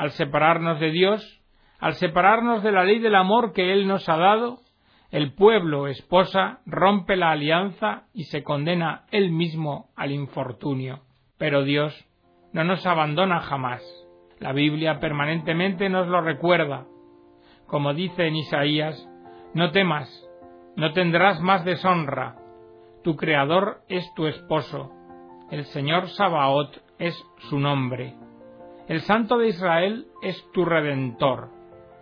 al 0.00 0.12
separarnos 0.12 0.80
de 0.80 0.92
Dios, 0.92 1.42
al 1.78 1.92
separarnos 1.92 2.62
de 2.62 2.72
la 2.72 2.84
ley 2.84 3.00
del 3.00 3.14
amor 3.14 3.52
que 3.52 3.74
Él 3.74 3.86
nos 3.86 4.08
ha 4.08 4.16
dado, 4.16 4.60
el 5.10 5.34
pueblo 5.34 5.88
esposa 5.88 6.60
rompe 6.64 7.16
la 7.16 7.32
alianza 7.32 8.04
y 8.14 8.24
se 8.24 8.42
condena 8.42 9.04
él 9.10 9.30
mismo 9.30 9.90
al 9.96 10.12
infortunio. 10.12 11.00
Pero 11.36 11.64
Dios 11.64 11.94
no 12.54 12.64
nos 12.64 12.86
abandona 12.86 13.40
jamás. 13.40 13.82
La 14.38 14.54
Biblia 14.54 15.00
permanentemente 15.00 15.90
nos 15.90 16.08
lo 16.08 16.22
recuerda. 16.22 16.86
Como 17.66 17.92
dice 17.92 18.26
en 18.26 18.36
Isaías, 18.36 19.06
no 19.52 19.70
temas, 19.70 20.08
no 20.76 20.94
tendrás 20.94 21.42
más 21.42 21.62
deshonra, 21.66 22.36
tu 23.04 23.16
Creador 23.16 23.82
es 23.88 24.10
tu 24.14 24.26
esposo, 24.26 24.92
el 25.50 25.66
Señor 25.66 26.08
Sabaoth 26.08 26.74
es 26.98 27.14
su 27.50 27.58
nombre. 27.58 28.14
El 28.90 29.02
Santo 29.02 29.38
de 29.38 29.46
Israel 29.46 30.06
es 30.20 30.44
tu 30.52 30.64
Redentor. 30.64 31.50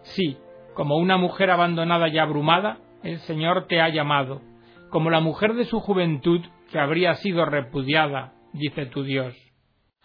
Sí, 0.05 0.39
como 0.73 0.97
una 0.97 1.19
mujer 1.19 1.51
abandonada 1.51 2.09
y 2.09 2.17
abrumada, 2.17 2.79
el 3.03 3.19
Señor 3.19 3.67
te 3.67 3.83
ha 3.83 3.91
llamado, 3.91 4.41
como 4.89 5.11
la 5.11 5.21
mujer 5.21 5.53
de 5.53 5.67
su 5.67 5.81
juventud 5.81 6.41
que 6.73 6.79
habría 6.79 7.13
sido 7.17 7.45
repudiada, 7.45 8.33
dice 8.55 8.87
tu 8.87 9.03
Dios. 9.03 9.37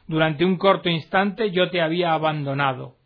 Durante 0.07 0.43
un 0.43 0.57
corto 0.57 0.89
instante 0.89 1.51
yo 1.51 1.69
te 1.69 1.81
había 1.81 2.11
abandonado. 2.11 2.97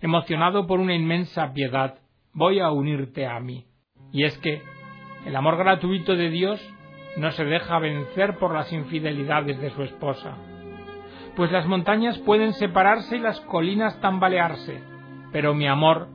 Emocionado 0.00 0.66
por 0.66 0.80
una 0.80 0.94
inmensa 0.94 1.52
piedad, 1.52 1.98
voy 2.32 2.60
a 2.60 2.70
unirte 2.70 3.26
a 3.26 3.38
mí. 3.38 3.66
Y 4.12 4.24
es 4.24 4.38
que 4.38 4.62
el 5.26 5.36
amor 5.36 5.58
gratuito 5.58 6.16
de 6.16 6.30
Dios 6.30 6.58
no 7.18 7.30
se 7.32 7.44
deja 7.44 7.78
vencer 7.80 8.38
por 8.38 8.54
las 8.54 8.72
infidelidades 8.72 9.60
de 9.60 9.68
su 9.72 9.82
esposa. 9.82 10.38
Pues 11.36 11.52
las 11.52 11.66
montañas 11.66 12.18
pueden 12.20 12.54
separarse 12.54 13.18
y 13.18 13.20
las 13.20 13.40
colinas 13.42 14.00
tambalearse, 14.00 14.82
pero 15.32 15.54
mi 15.54 15.68
amor, 15.68 16.08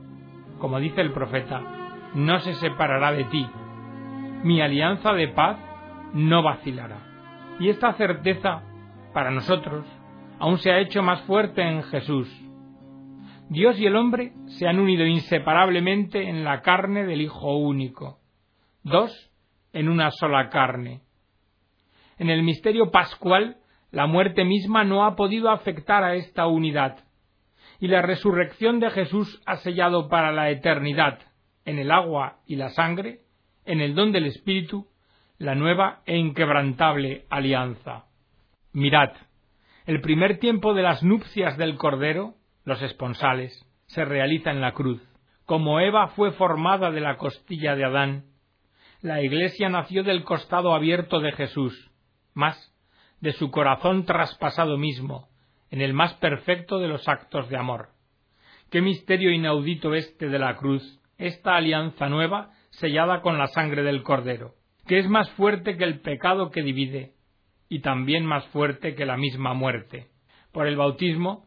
como 0.58 0.80
dice 0.80 1.00
el 1.00 1.12
profeta, 1.12 1.62
no 2.14 2.40
se 2.40 2.54
separará 2.54 3.12
de 3.12 3.24
ti. 3.24 3.48
Mi 4.42 4.60
alianza 4.60 5.12
de 5.12 5.28
paz 5.28 5.58
no 6.12 6.42
vacilará. 6.42 6.98
Y 7.60 7.68
esta 7.68 7.92
certeza, 7.92 8.62
para 9.12 9.30
nosotros, 9.30 9.86
aún 10.40 10.58
se 10.58 10.72
ha 10.72 10.80
hecho 10.80 11.04
más 11.04 11.22
fuerte 11.22 11.62
en 11.62 11.84
Jesús. 11.84 12.28
Dios 13.48 13.78
y 13.78 13.86
el 13.86 13.94
hombre 13.94 14.32
se 14.46 14.66
han 14.66 14.80
unido 14.80 15.06
inseparablemente 15.06 16.28
en 16.28 16.42
la 16.42 16.62
carne 16.62 17.04
del 17.04 17.20
Hijo 17.20 17.56
único. 17.58 18.18
Dos 18.82 19.30
en 19.72 19.88
una 19.88 20.10
sola 20.10 20.48
carne. 20.48 21.02
En 22.18 22.28
el 22.28 22.42
misterio 22.42 22.90
pascual, 22.90 23.58
la 23.92 24.06
muerte 24.06 24.44
misma 24.44 24.84
no 24.84 25.04
ha 25.04 25.14
podido 25.14 25.50
afectar 25.50 26.02
a 26.02 26.14
esta 26.14 26.46
unidad, 26.46 27.04
y 27.78 27.88
la 27.88 28.00
resurrección 28.02 28.80
de 28.80 28.90
Jesús 28.90 29.40
ha 29.44 29.58
sellado 29.58 30.08
para 30.08 30.32
la 30.32 30.50
eternidad, 30.50 31.20
en 31.64 31.78
el 31.78 31.90
agua 31.90 32.38
y 32.46 32.56
la 32.56 32.70
sangre, 32.70 33.20
en 33.66 33.80
el 33.80 33.94
don 33.94 34.10
del 34.10 34.26
Espíritu, 34.26 34.88
la 35.38 35.54
nueva 35.54 36.00
e 36.06 36.16
inquebrantable 36.16 37.26
alianza. 37.28 38.06
Mirad, 38.72 39.10
el 39.84 40.00
primer 40.00 40.38
tiempo 40.38 40.74
de 40.74 40.82
las 40.82 41.02
nupcias 41.02 41.58
del 41.58 41.76
Cordero, 41.76 42.34
los 42.64 42.80
esponsales, 42.82 43.66
se 43.86 44.04
realiza 44.04 44.50
en 44.50 44.60
la 44.60 44.72
cruz. 44.72 45.02
Como 45.44 45.80
Eva 45.80 46.08
fue 46.08 46.32
formada 46.32 46.90
de 46.90 47.00
la 47.00 47.18
costilla 47.18 47.76
de 47.76 47.84
Adán, 47.84 48.24
la 49.02 49.20
Iglesia 49.20 49.68
nació 49.68 50.02
del 50.04 50.24
costado 50.24 50.74
abierto 50.74 51.20
de 51.20 51.32
Jesús, 51.32 51.90
más 52.32 52.71
de 53.22 53.32
su 53.32 53.50
corazón 53.50 54.04
traspasado 54.04 54.76
mismo, 54.76 55.28
en 55.70 55.80
el 55.80 55.94
más 55.94 56.12
perfecto 56.14 56.80
de 56.80 56.88
los 56.88 57.08
actos 57.08 57.48
de 57.48 57.56
amor. 57.56 57.90
Qué 58.68 58.82
misterio 58.82 59.30
inaudito 59.30 59.94
este 59.94 60.28
de 60.28 60.40
la 60.40 60.56
cruz, 60.56 61.00
esta 61.18 61.54
alianza 61.54 62.08
nueva 62.08 62.50
sellada 62.70 63.22
con 63.22 63.38
la 63.38 63.46
sangre 63.46 63.84
del 63.84 64.02
Cordero, 64.02 64.54
que 64.88 64.98
es 64.98 65.08
más 65.08 65.30
fuerte 65.30 65.76
que 65.76 65.84
el 65.84 66.00
pecado 66.00 66.50
que 66.50 66.62
divide, 66.62 67.12
y 67.68 67.80
también 67.80 68.26
más 68.26 68.44
fuerte 68.48 68.96
que 68.96 69.06
la 69.06 69.16
misma 69.16 69.54
muerte. 69.54 70.08
Por 70.52 70.66
el 70.66 70.76
bautismo, 70.76 71.46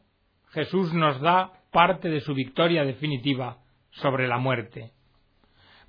Jesús 0.51 0.93
nos 0.93 1.19
da 1.19 1.51
parte 1.73 2.07
de 2.09 2.21
su 2.21 2.33
victoria 2.33 2.85
definitiva 2.85 3.57
sobre 3.91 4.29
la 4.29 4.37
muerte. 4.37 4.93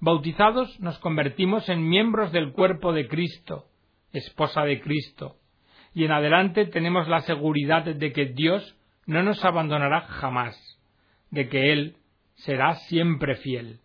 Bautizados 0.00 0.80
nos 0.80 0.98
convertimos 0.98 1.68
en 1.68 1.88
miembros 1.88 2.32
del 2.32 2.52
cuerpo 2.52 2.92
de 2.92 3.06
Cristo, 3.06 3.66
esposa 4.12 4.64
de 4.64 4.80
Cristo, 4.80 5.36
y 5.96 6.04
en 6.04 6.12
adelante 6.12 6.66
tenemos 6.66 7.08
la 7.08 7.22
seguridad 7.22 7.82
de 7.86 8.12
que 8.12 8.26
Dios 8.26 8.76
no 9.06 9.22
nos 9.22 9.42
abandonará 9.42 10.02
jamás, 10.02 10.54
de 11.30 11.48
que 11.48 11.72
Él 11.72 11.96
será 12.34 12.74
siempre 12.74 13.36
fiel. 13.36 13.80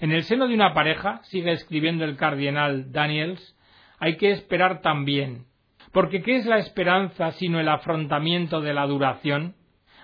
En 0.00 0.12
el 0.12 0.22
seno 0.22 0.48
de 0.48 0.54
una 0.54 0.72
pareja, 0.72 1.20
sigue 1.24 1.52
escribiendo 1.52 2.06
el 2.06 2.16
cardenal 2.16 2.90
Daniels, 2.90 3.54
hay 3.98 4.16
que 4.16 4.30
esperar 4.30 4.80
también, 4.80 5.44
porque 5.92 6.22
¿qué 6.22 6.36
es 6.36 6.46
la 6.46 6.56
esperanza 6.56 7.32
sino 7.32 7.60
el 7.60 7.68
afrontamiento 7.68 8.62
de 8.62 8.72
la 8.72 8.86
duración? 8.86 9.54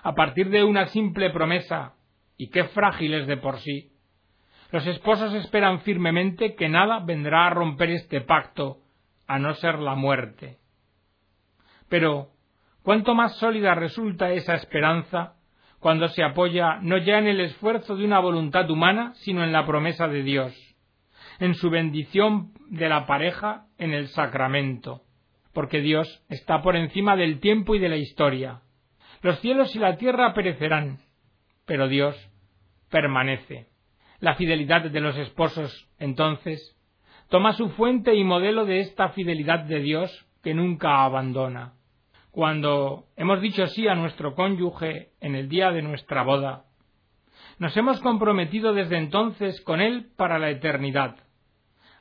A 0.02 0.14
partir 0.14 0.50
de 0.50 0.64
una 0.64 0.88
simple 0.88 1.30
promesa, 1.30 1.94
y 2.36 2.50
qué 2.50 2.64
frágil 2.64 3.14
es 3.14 3.26
de 3.26 3.38
por 3.38 3.58
sí, 3.60 3.92
los 4.70 4.86
esposos 4.86 5.32
esperan 5.32 5.80
firmemente 5.80 6.56
que 6.56 6.68
nada 6.68 6.98
vendrá 6.98 7.46
a 7.46 7.50
romper 7.54 7.88
este 7.88 8.20
pacto, 8.20 8.82
a 9.26 9.38
no 9.38 9.54
ser 9.54 9.78
la 9.78 9.94
muerte. 9.94 10.58
Pero, 11.88 12.28
cuánto 12.82 13.14
más 13.14 13.36
sólida 13.38 13.74
resulta 13.74 14.32
esa 14.32 14.54
esperanza 14.54 15.34
cuando 15.80 16.08
se 16.08 16.22
apoya 16.22 16.78
no 16.82 16.98
ya 16.98 17.18
en 17.18 17.28
el 17.28 17.40
esfuerzo 17.40 17.96
de 17.96 18.04
una 18.04 18.18
voluntad 18.18 18.68
humana, 18.70 19.12
sino 19.16 19.44
en 19.44 19.52
la 19.52 19.64
promesa 19.64 20.08
de 20.08 20.22
Dios, 20.22 20.54
en 21.38 21.54
su 21.54 21.70
bendición 21.70 22.52
de 22.68 22.88
la 22.88 23.06
pareja 23.06 23.66
en 23.78 23.92
el 23.92 24.08
sacramento, 24.08 25.02
porque 25.52 25.80
Dios 25.80 26.24
está 26.28 26.62
por 26.62 26.76
encima 26.76 27.16
del 27.16 27.40
tiempo 27.40 27.74
y 27.74 27.78
de 27.78 27.88
la 27.88 27.96
historia. 27.96 28.62
Los 29.22 29.38
cielos 29.40 29.74
y 29.74 29.78
la 29.78 29.96
tierra 29.96 30.34
perecerán, 30.34 30.98
pero 31.64 31.88
Dios 31.88 32.16
permanece. 32.90 33.68
La 34.20 34.34
fidelidad 34.34 34.82
de 34.82 35.00
los 35.00 35.16
esposos, 35.16 35.88
entonces, 35.98 36.76
toma 37.28 37.52
su 37.52 37.70
fuente 37.70 38.14
y 38.14 38.24
modelo 38.24 38.64
de 38.64 38.80
esta 38.80 39.10
fidelidad 39.10 39.60
de 39.60 39.80
Dios 39.80 40.26
que 40.42 40.54
nunca 40.54 41.04
abandona. 41.04 41.74
Cuando 42.30 43.06
hemos 43.16 43.40
dicho 43.40 43.66
sí 43.68 43.88
a 43.88 43.94
nuestro 43.94 44.34
cónyuge 44.34 45.10
en 45.20 45.34
el 45.34 45.48
día 45.48 45.70
de 45.70 45.82
nuestra 45.82 46.22
boda, 46.22 46.64
nos 47.58 47.76
hemos 47.76 48.00
comprometido 48.00 48.74
desde 48.74 48.98
entonces 48.98 49.60
con 49.62 49.80
él 49.80 50.10
para 50.16 50.38
la 50.38 50.50
eternidad, 50.50 51.16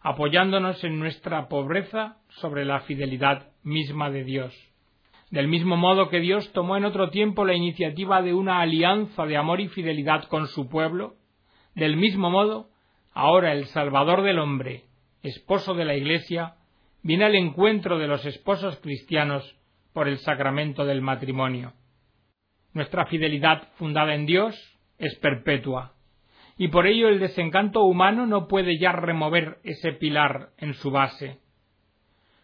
apoyándonos 0.02 0.84
en 0.84 1.00
nuestra 1.00 1.48
pobreza 1.48 2.18
sobre 2.30 2.66
la 2.66 2.82
fidelidad 2.82 3.48
misma 3.64 4.12
de 4.12 4.24
Dios. 4.24 4.54
Del 5.32 5.48
mismo 5.48 5.76
modo 5.76 6.10
que 6.10 6.20
Dios 6.20 6.52
tomó 6.54 6.78
en 6.78 6.86
otro 6.86 7.10
tiempo 7.10 7.44
la 7.44 7.56
iniciativa 7.56 8.22
de 8.22 8.34
una 8.34 8.62
alianza 8.62 9.26
de 9.26 9.38
amor 9.38 9.60
y 9.60 9.68
fidelidad 9.70 10.26
con 10.26 10.48
su 10.48 10.70
pueblo, 10.70 11.16
del 11.74 11.98
mismo 11.98 12.30
modo, 12.30 12.70
ahora 13.14 13.54
el 13.54 13.66
Salvador 13.68 14.24
del 14.24 14.40
hombre, 14.40 14.84
esposo 15.24 15.74
de 15.74 15.86
la 15.86 15.96
Iglesia, 15.96 16.56
viene 17.02 17.26
al 17.26 17.36
encuentro 17.36 17.98
de 17.98 18.08
los 18.08 18.26
esposos 18.26 18.78
cristianos 18.80 19.57
por 19.98 20.08
el 20.08 20.20
sacramento 20.20 20.86
del 20.86 21.01
matrimonio. 21.01 21.74
Nuestra 22.72 23.08
fidelidad 23.08 23.70
fundada 23.77 24.13
en 24.13 24.27
Dios 24.27 24.56
es 25.00 25.16
perpetua, 25.16 25.94
y 26.56 26.68
por 26.68 26.86
ello 26.86 27.10
el 27.10 27.18
desencanto 27.18 27.82
humano 27.82 28.27
no 28.27 28.48
puede 28.48 28.77
ya 28.77 28.92
remover 28.92 29.58
ese 29.63 29.94
pilar 29.94 30.50
en 30.60 30.75
su 30.75 30.92
base. 30.92 31.39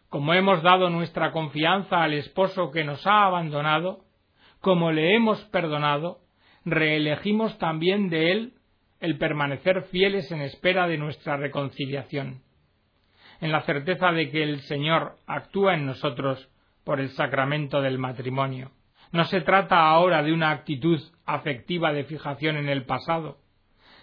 Como 0.10 0.34
hemos 0.34 0.64
dado 0.64 0.90
nuestra 0.90 1.32
confianza 1.32 2.02
al 2.02 2.14
esposo 2.14 2.72
que 2.72 2.84
nos 2.84 3.06
ha 3.06 3.24
abandonado, 3.26 4.00
como 4.60 4.92
le 4.92 5.14
hemos 5.14 5.40
perdonado, 5.52 6.22
reelegimos 6.66 7.60
también 7.60 8.10
de 8.10 8.32
él 8.32 8.54
el 9.00 9.20
permanecer 9.20 9.84
fieles 9.92 10.32
en 10.32 10.42
espera 10.42 10.88
de 10.88 10.98
nuestra 10.98 11.38
reconciliación, 11.38 12.42
en 13.42 13.52
la 13.52 13.62
certeza 13.62 14.12
de 14.12 14.32
que 14.32 14.42
el 14.42 14.62
Señor 14.62 15.18
actúa 15.28 15.76
en 15.76 15.86
nosotros 15.86 16.50
por 16.84 17.00
el 17.00 17.10
sacramento 17.10 17.82
del 17.82 17.98
matrimonio. 17.98 18.72
No 19.12 19.26
se 19.26 19.42
trata 19.42 19.88
ahora 19.88 20.24
de 20.24 20.34
una 20.34 20.52
actitud 20.52 21.00
afectiva 21.26 21.94
de 21.94 22.04
fijación 22.04 22.58
en 22.58 22.68
el 22.68 22.86
pasado, 22.86 23.38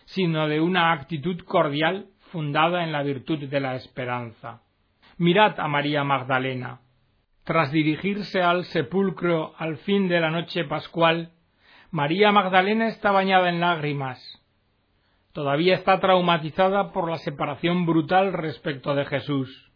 sino 0.04 0.48
de 0.48 0.60
una 0.60 0.92
actitud 0.92 1.40
cordial 1.44 2.06
fundada 2.30 2.84
en 2.84 2.92
la 2.92 3.02
virtud 3.02 3.48
de 3.48 3.60
la 3.60 3.74
esperanza. 3.74 4.62
Mirad 5.18 5.58
a 5.58 5.68
María 5.68 6.04
Magdalena. 6.04 6.80
Tras 7.44 7.72
dirigirse 7.72 8.42
al 8.42 8.64
sepulcro 8.64 9.52
al 9.58 9.78
fin 9.78 10.08
de 10.08 10.20
la 10.20 10.30
noche 10.30 10.64
pascual, 10.64 11.32
María 11.90 12.30
Magdalena 12.30 12.86
está 12.86 13.10
bañada 13.10 13.48
en 13.48 13.58
lágrimas, 13.58 14.20
todavía 15.32 15.74
está 15.74 15.98
traumatizada 15.98 16.92
por 16.92 17.10
la 17.10 17.16
separación 17.16 17.84
brutal 17.84 18.32
respecto 18.32 18.94
de 18.94 19.06
Jesús. 19.06 19.72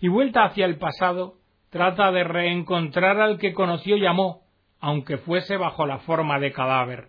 Y 0.00 0.06
vuelta 0.06 0.44
hacia 0.44 0.64
el 0.64 0.78
pasado, 0.78 1.38
trata 1.70 2.10
de 2.12 2.24
reencontrar 2.24 3.20
al 3.20 3.38
que 3.38 3.52
conoció 3.52 3.96
y 3.96 4.06
amó, 4.06 4.42
aunque 4.80 5.18
fuese 5.18 5.56
bajo 5.56 5.86
la 5.86 5.98
forma 5.98 6.38
de 6.38 6.52
cadáver. 6.52 7.08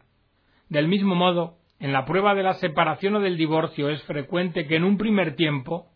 Del 0.69 0.87
mismo 0.87 1.15
modo, 1.15 1.57
en 1.79 1.93
la 1.93 2.05
prueba 2.05 2.35
de 2.35 2.43
la 2.43 2.53
separación 2.53 3.15
o 3.15 3.19
del 3.19 3.37
divorcio 3.37 3.89
es 3.89 4.03
frecuente 4.03 4.67
que 4.67 4.75
en 4.75 4.83
un 4.83 4.97
primer 4.97 5.35
tiempo, 5.35 5.87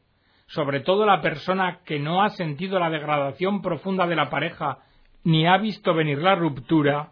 sobre 0.48 0.79
todo 0.79 1.05
la 1.05 1.22
persona 1.22 1.79
que 1.86 2.00
no 2.00 2.24
ha 2.24 2.29
sentido 2.29 2.79
la 2.79 2.89
degradación 2.89 3.62
profunda 3.62 4.08
de 4.08 4.15
la 4.15 4.29
pareja 4.29 4.79
ni 5.24 5.46
ha 5.48 5.58
visto 5.58 5.93
venir 5.93 6.20
la 6.20 6.36
ruptura, 6.36 7.12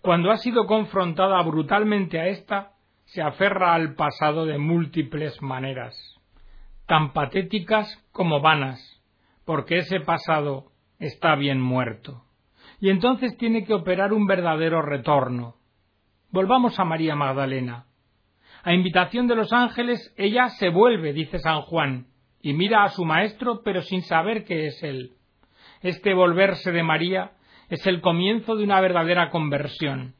cuando 0.00 0.30
ha 0.30 0.36
sido 0.36 0.66
confrontada 0.66 1.42
brutalmente 1.42 2.20
a 2.20 2.28
ésta, 2.28 2.72
se 3.04 3.22
aferra 3.22 3.74
al 3.74 3.94
pasado 3.94 4.44
de 4.44 4.58
múltiples 4.58 5.40
maneras, 5.40 5.96
tan 6.86 7.12
patéticas 7.12 8.06
como 8.12 8.40
vanas, 8.40 8.97
porque 9.48 9.78
ese 9.78 10.00
pasado 10.00 10.66
está 10.98 11.34
bien 11.34 11.58
muerto. 11.58 12.22
Y 12.80 12.90
entonces 12.90 13.34
tiene 13.38 13.64
que 13.64 13.72
operar 13.72 14.12
un 14.12 14.26
verdadero 14.26 14.82
retorno. 14.82 15.54
Volvamos 16.30 16.78
a 16.78 16.84
María 16.84 17.14
Magdalena. 17.14 17.86
A 18.62 18.74
invitación 18.74 19.26
de 19.26 19.36
los 19.36 19.50
ángeles, 19.54 20.12
ella 20.18 20.50
se 20.50 20.68
vuelve, 20.68 21.14
dice 21.14 21.38
San 21.38 21.62
Juan, 21.62 22.08
y 22.42 22.52
mira 22.52 22.84
a 22.84 22.90
su 22.90 23.06
maestro, 23.06 23.62
pero 23.64 23.80
sin 23.80 24.02
saber 24.02 24.44
que 24.44 24.66
es 24.66 24.82
él. 24.82 25.12
Este 25.80 26.12
volverse 26.12 26.70
de 26.70 26.82
María 26.82 27.32
es 27.70 27.86
el 27.86 28.02
comienzo 28.02 28.54
de 28.54 28.64
una 28.64 28.82
verdadera 28.82 29.30
conversión. 29.30 30.14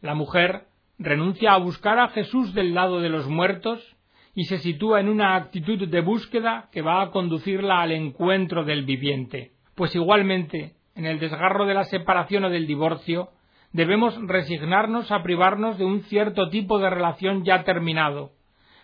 La 0.00 0.16
mujer 0.16 0.64
renuncia 0.98 1.52
a 1.52 1.58
buscar 1.58 2.00
a 2.00 2.08
Jesús 2.08 2.52
del 2.52 2.74
lado 2.74 2.98
de 2.98 3.10
los 3.10 3.28
muertos 3.28 3.96
y 4.34 4.44
se 4.44 4.58
sitúa 4.58 5.00
en 5.00 5.08
una 5.08 5.34
actitud 5.36 5.88
de 5.88 6.00
búsqueda 6.00 6.68
que 6.72 6.82
va 6.82 7.02
a 7.02 7.10
conducirla 7.10 7.80
al 7.80 7.92
encuentro 7.92 8.64
del 8.64 8.84
viviente. 8.84 9.52
Pues 9.74 9.94
igualmente, 9.94 10.74
en 10.94 11.06
el 11.06 11.18
desgarro 11.18 11.66
de 11.66 11.74
la 11.74 11.84
separación 11.84 12.44
o 12.44 12.50
del 12.50 12.66
divorcio, 12.66 13.30
debemos 13.72 14.18
resignarnos 14.26 15.10
a 15.10 15.22
privarnos 15.22 15.78
de 15.78 15.84
un 15.84 16.02
cierto 16.02 16.48
tipo 16.48 16.78
de 16.78 16.90
relación 16.90 17.44
ya 17.44 17.64
terminado, 17.64 18.32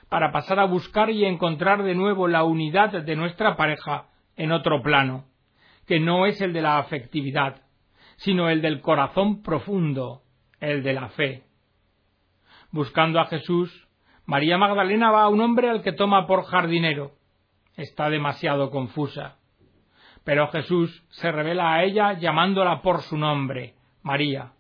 para 0.09 0.33
pasar 0.33 0.61
a 0.61 0.65
buscar 0.65 1.11
y 1.11 1.25
encontrar 1.25 1.83
de 1.83 1.95
nuevo 1.95 2.29
la 2.29 2.45
unidad 2.45 2.91
de 2.91 3.17
nuestra 3.17 3.57
pareja 3.57 4.07
en 4.37 4.53
otro 4.53 4.83
plano, 4.83 5.25
que 5.87 6.01
no 6.01 6.27
es 6.27 6.41
el 6.41 6.53
de 6.53 6.63
la 6.63 6.79
afectividad, 6.79 7.63
sino 8.17 8.49
el 8.49 8.63
del 8.63 8.81
corazón 8.81 9.43
profundo, 9.43 10.23
el 10.61 10.83
de 10.83 10.93
la 10.93 11.09
fe. 11.11 11.45
Buscando 12.71 13.21
a 13.21 13.27
Jesús, 13.27 13.86
María 14.27 14.59
Magdalena 14.59 15.13
va 15.13 15.23
a 15.23 15.29
un 15.29 15.41
hombre 15.41 15.71
al 15.71 15.83
que 15.83 15.93
toma 15.93 16.27
por 16.27 16.45
jardinero. 16.45 17.13
Está 17.77 18.11
demasiado 18.11 18.71
confusa. 18.71 19.39
Pero 20.25 20.49
Jesús 20.49 21.05
se 21.11 21.31
revela 21.31 21.75
a 21.75 21.85
ella 21.85 22.15
llamándola 22.15 22.83
por 22.83 23.03
su 23.03 23.17
nombre, 23.17 23.75
María. 24.03 24.53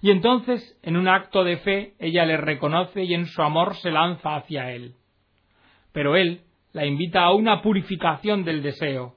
Y 0.00 0.10
entonces, 0.10 0.78
en 0.82 0.96
un 0.96 1.08
acto 1.08 1.44
de 1.44 1.58
fe, 1.58 1.94
ella 1.98 2.24
le 2.24 2.38
reconoce 2.38 3.04
y 3.04 3.12
en 3.12 3.26
su 3.26 3.42
amor 3.42 3.76
se 3.76 3.90
lanza 3.90 4.34
hacia 4.34 4.72
él. 4.72 4.94
Pero 5.92 6.16
él 6.16 6.44
la 6.72 6.86
invita 6.86 7.22
a 7.22 7.34
una 7.34 7.60
purificación 7.60 8.44
del 8.44 8.62
deseo. 8.62 9.16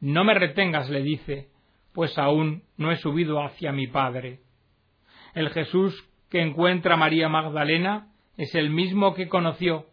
No 0.00 0.24
me 0.24 0.34
retengas, 0.34 0.90
le 0.90 1.02
dice, 1.02 1.48
pues 1.94 2.18
aún 2.18 2.64
no 2.76 2.90
he 2.90 2.96
subido 2.96 3.40
hacia 3.40 3.70
mi 3.70 3.86
Padre. 3.86 4.40
El 5.34 5.50
Jesús 5.50 5.94
que 6.28 6.42
encuentra 6.42 6.96
María 6.96 7.28
Magdalena 7.28 8.11
es 8.36 8.54
el 8.54 8.70
mismo 8.70 9.14
que 9.14 9.28
conoció, 9.28 9.86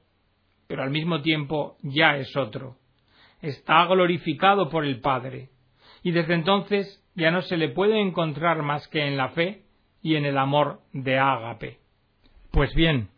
pero 0.68 0.84
al 0.84 0.92
mismo 0.92 1.22
tiempo 1.22 1.78
ya 1.82 2.18
es 2.18 2.36
otro. 2.36 2.78
Está 3.42 3.86
glorificado 3.86 4.70
por 4.70 4.86
el 4.86 5.02
Padre, 5.02 5.50
y 6.04 6.12
desde 6.12 6.34
entonces 6.34 7.04
ya 7.16 7.32
no 7.32 7.42
se 7.42 7.58
le 7.58 7.70
puede 7.70 8.00
encontrar 8.00 8.62
más 8.62 8.88
que 8.88 9.06
en 9.06 9.18
la 9.18 9.30
fe 9.30 9.64
y 10.02 10.16
en 10.16 10.26
el 10.26 10.38
amor 10.38 10.82
de 10.94 11.18
ágape. 11.18 11.80
Pues 12.52 12.74
bien, 12.74 13.10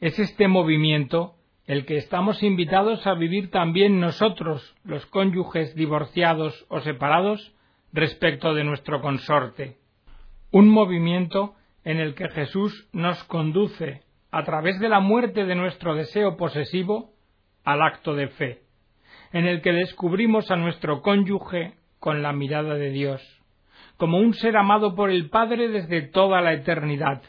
es 0.00 0.18
este 0.18 0.48
movimiento 0.48 1.34
el 1.66 1.86
que 1.86 1.98
estamos 1.98 2.42
invitados 2.42 3.06
a 3.06 3.14
vivir 3.14 3.50
también 3.50 4.00
nosotros, 4.00 4.74
los 4.82 5.06
cónyuges 5.06 5.74
divorciados 5.76 6.66
o 6.68 6.80
separados, 6.80 7.54
respecto 7.92 8.54
de 8.54 8.64
nuestro 8.64 9.00
consorte. 9.00 9.76
Un 10.50 10.68
movimiento 10.68 11.54
en 11.84 12.00
el 12.00 12.14
que 12.14 12.28
Jesús 12.28 12.88
nos 12.92 13.22
conduce 13.24 14.02
a 14.30 14.44
través 14.44 14.78
de 14.78 14.88
la 14.88 15.00
muerte 15.00 15.44
de 15.44 15.54
nuestro 15.54 15.94
deseo 15.94 16.36
posesivo 16.36 17.12
al 17.64 17.82
acto 17.82 18.14
de 18.14 18.28
fe, 18.28 18.62
en 19.32 19.46
el 19.46 19.60
que 19.60 19.72
descubrimos 19.72 20.50
a 20.50 20.56
nuestro 20.56 21.02
cónyuge 21.02 21.74
con 21.98 22.22
la 22.22 22.32
mirada 22.32 22.74
de 22.74 22.90
Dios, 22.90 23.22
como 23.96 24.18
un 24.18 24.34
ser 24.34 24.56
amado 24.56 24.94
por 24.94 25.10
el 25.10 25.28
Padre 25.28 25.68
desde 25.68 26.02
toda 26.02 26.40
la 26.40 26.52
eternidad, 26.52 27.22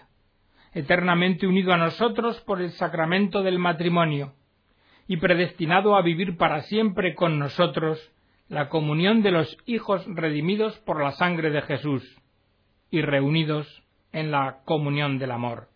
eternamente 0.74 1.48
unido 1.48 1.74
a 1.74 1.78
nosotros 1.78 2.40
por 2.42 2.62
el 2.62 2.72
sacramento 2.72 3.42
del 3.42 3.60
matrimonio, 3.60 4.34
y 5.08 5.18
predestinado 5.18 5.96
a 5.96 6.02
vivir 6.02 6.38
para 6.38 6.62
siempre 6.62 7.16
con 7.16 7.40
nosotros 7.40 8.00
la 8.48 8.70
comunión 8.70 9.22
de 9.22 9.32
los 9.32 9.58
hijos 9.66 10.06
redimidos 10.08 10.78
por 10.80 11.04
la 11.04 11.12
sangre 11.14 11.50
de 11.50 11.62
Jesús, 11.62 12.18
y 12.90 13.02
reunidos 13.02 13.84
en 14.14 14.32
la 14.32 14.60
comunión 14.66 15.18
del 15.18 15.32
amor. 15.32 15.71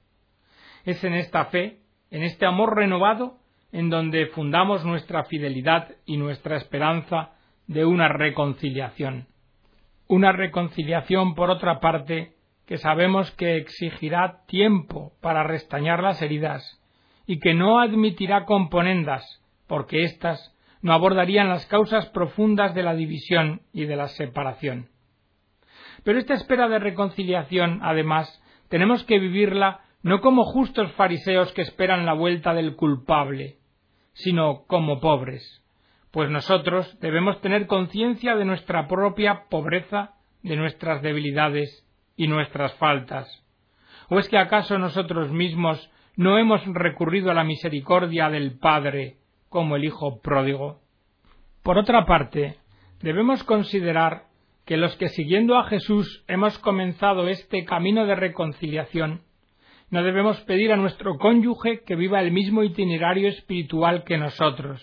Es 0.86 1.04
en 1.04 1.13
esta 1.13 1.45
fe, 1.45 1.80
en 2.12 2.24
este 2.24 2.45
amor 2.45 2.76
renovado, 2.76 3.39
en 3.71 3.89
donde 3.89 4.28
fundamos 4.28 4.86
nuestra 4.86 5.26
fidelidad 5.26 5.89
y 6.06 6.17
nuestra 6.17 6.58
esperanza 6.58 7.32
de 7.67 7.86
una 7.86 8.08
reconciliación. 8.08 9.28
Una 10.08 10.32
reconciliación, 10.32 11.34
por 11.34 11.50
otra 11.50 11.80
parte, 11.80 12.36
que 12.67 12.78
sabemos 12.78 13.32
que 13.32 13.58
exigirá 13.58 14.43
tiempo 14.48 15.13
para 15.21 15.43
restañar 15.43 16.02
las 16.02 16.21
heridas 16.21 16.80
y 17.26 17.39
que 17.39 17.54
no 17.54 17.80
admitirá 17.80 18.45
componendas, 18.45 19.24
porque 19.67 20.04
éstas 20.04 20.56
no 20.82 20.93
abordarían 20.93 21.50
las 21.50 21.65
causas 21.65 22.06
profundas 22.10 22.76
de 22.76 22.84
la 22.84 22.93
división 22.93 23.62
y 23.74 23.86
de 23.86 23.95
la 23.95 24.08
separación. 24.08 24.89
Pero 26.04 26.19
esta 26.19 26.36
espera 26.36 26.67
de 26.69 26.78
reconciliación, 26.78 27.80
además, 27.82 28.41
tenemos 28.69 29.04
que 29.04 29.17
vivirla 29.17 29.82
no 30.05 30.21
como 30.21 30.43
justos 30.43 30.91
fariseos 30.91 31.51
que 31.53 31.63
esperan 31.63 32.05
la 32.05 32.13
vuelta 32.13 32.53
del 32.53 32.75
culpable, 32.75 33.57
sino 34.13 34.65
como 34.67 34.99
pobres, 34.99 35.63
pues 36.11 36.29
nosotros 36.29 36.95
debemos 36.99 37.41
tener 37.41 37.65
conciencia 37.65 38.35
de 38.35 38.45
nuestra 38.45 38.87
propia 38.87 39.45
pobreza, 39.49 40.13
de 40.43 40.57
nuestras 40.57 41.01
debilidades 41.01 41.87
y 42.15 42.27
nuestras 42.27 42.75
faltas. 42.75 43.27
¿O 44.07 44.19
es 44.19 44.29
que 44.29 44.37
acaso 44.37 44.77
nosotros 44.77 45.31
mismos 45.31 45.89
no 46.15 46.37
hemos 46.37 46.63
recurrido 46.67 47.31
a 47.31 47.33
la 47.33 47.43
misericordia 47.43 48.29
del 48.29 48.59
Padre 48.59 49.17
como 49.49 49.75
el 49.75 49.85
Hijo 49.85 50.21
pródigo? 50.21 50.81
Por 51.63 51.79
otra 51.79 52.05
parte, 52.05 52.59
debemos 53.01 53.43
considerar 53.43 54.25
que 54.67 54.77
los 54.77 54.95
que 54.97 55.09
siguiendo 55.09 55.57
a 55.57 55.63
Jesús 55.63 56.23
hemos 56.27 56.59
comenzado 56.59 57.27
este 57.27 57.65
camino 57.65 58.05
de 58.05 58.13
reconciliación, 58.13 59.25
no 59.89 60.04
debemos 60.04 60.39
pedir 60.41 60.71
a 60.71 60.78
nuestro 60.78 61.17
cónyuge 61.17 61.84
que 61.84 61.95
viva 61.95 62.21
el 62.21 62.32
mismo 62.32 62.63
itinerario 62.63 63.30
espiritual 63.30 64.04
que 64.04 64.17
nosotros. 64.17 64.82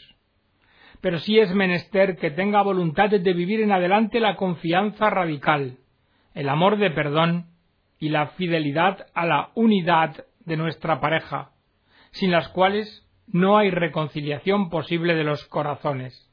Pero 1.01 1.19
sí 1.19 1.39
es 1.39 1.53
menester 1.55 2.17
que 2.17 2.31
tenga 2.31 2.63
voluntad 2.63 3.11
de 3.11 3.33
vivir 3.33 3.61
en 3.61 3.73
adelante 3.73 4.21
la 4.21 4.37
confianza 4.37 5.11
radical, 5.11 5.79
el 6.35 6.49
amor 6.49 6.79
de 6.79 6.91
perdón 6.91 7.47
y 7.99 8.09
la 8.09 8.29
fidelidad 8.29 9.07
a 9.15 9.27
la 9.27 9.51
unidad 9.55 10.25
de 10.45 10.57
nuestra 10.57 11.01
pareja, 11.01 11.51
sin 12.13 12.31
las 12.31 12.49
cuales 12.49 13.07
no 13.27 13.59
hay 13.59 13.71
reconciliación 13.71 14.71
posible 14.71 15.15
de 15.15 15.25
los 15.25 15.45
corazones 15.47 16.33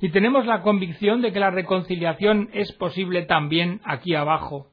y 0.00 0.10
tenemos 0.10 0.46
la 0.46 0.62
convicción 0.62 1.22
de 1.22 1.32
que 1.32 1.40
la 1.40 1.50
reconciliación 1.50 2.50
es 2.52 2.72
posible 2.72 3.22
también 3.22 3.80
aquí 3.84 4.14
abajo, 4.14 4.68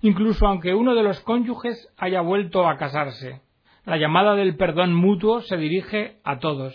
incluso 0.00 0.46
aunque 0.46 0.74
uno 0.74 0.94
de 0.94 1.02
los 1.02 1.20
cónyuges 1.20 1.92
haya 1.96 2.20
vuelto 2.20 2.68
a 2.68 2.76
casarse. 2.76 3.40
La 3.84 3.96
llamada 3.96 4.34
del 4.34 4.56
perdón 4.56 4.94
mutuo 4.94 5.40
se 5.40 5.56
dirige 5.56 6.18
a 6.24 6.38
todos. 6.38 6.74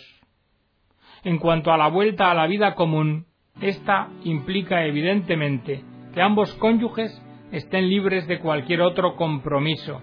En 1.24 1.38
cuanto 1.38 1.72
a 1.72 1.78
la 1.78 1.88
vuelta 1.88 2.32
a 2.32 2.34
la 2.34 2.48
vida 2.48 2.76
común, 2.76 3.28
esta 3.62 4.10
implica 4.24 4.86
evidentemente 4.86 5.84
que 6.14 6.22
ambos 6.22 6.54
cónyuges 6.56 7.22
estén 7.52 7.88
libres 7.88 8.28
de 8.28 8.40
cualquier 8.40 8.82
otro 8.82 9.16
compromiso. 9.16 10.02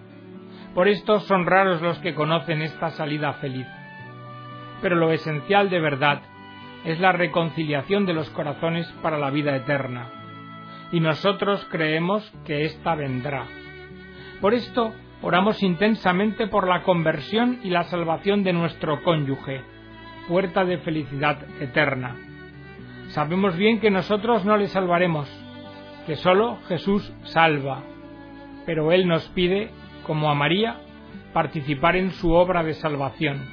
Por 0.74 0.88
esto 0.88 1.18
son 1.20 1.46
raros 1.46 1.82
los 1.82 1.98
que 1.98 2.14
conocen 2.14 2.62
esta 2.62 2.90
salida 2.90 3.32
feliz. 3.34 3.66
Pero 4.80 4.96
lo 4.96 5.10
esencial 5.10 5.68
de 5.68 5.80
verdad 5.80 6.22
es 6.84 7.00
la 7.00 7.12
reconciliación 7.12 8.06
de 8.06 8.14
los 8.14 8.30
corazones 8.30 8.86
para 9.02 9.18
la 9.18 9.30
vida 9.30 9.54
eterna, 9.56 10.19
y 10.92 11.00
nosotros 11.00 11.66
creemos 11.70 12.30
que 12.44 12.64
ésta 12.64 12.94
vendrá. 12.94 13.46
Por 14.40 14.54
esto, 14.54 14.92
oramos 15.22 15.62
intensamente 15.62 16.46
por 16.46 16.66
la 16.66 16.82
conversión 16.82 17.60
y 17.62 17.70
la 17.70 17.84
salvación 17.84 18.42
de 18.42 18.52
nuestro 18.52 19.02
cónyuge, 19.02 19.62
puerta 20.28 20.64
de 20.64 20.78
felicidad 20.78 21.38
eterna. 21.60 22.16
Sabemos 23.08 23.56
bien 23.56 23.80
que 23.80 23.90
nosotros 23.90 24.44
no 24.44 24.56
le 24.56 24.68
salvaremos, 24.68 25.28
que 26.06 26.16
sólo 26.16 26.58
Jesús 26.68 27.12
salva, 27.24 27.82
pero 28.66 28.92
Él 28.92 29.06
nos 29.06 29.28
pide, 29.28 29.70
como 30.06 30.30
a 30.30 30.34
María, 30.34 30.80
participar 31.32 31.96
en 31.96 32.12
su 32.12 32.32
obra 32.32 32.62
de 32.62 32.74
salvación, 32.74 33.44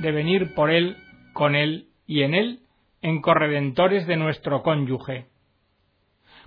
de 0.00 0.12
venir 0.12 0.54
por 0.54 0.70
Él, 0.70 0.96
con 1.32 1.54
Él 1.54 1.86
y 2.06 2.22
en 2.22 2.34
él 2.34 2.60
en 3.02 3.22
corredentores 3.22 4.06
de 4.06 4.16
nuestro 4.16 4.62
cónyuge, 4.62 5.26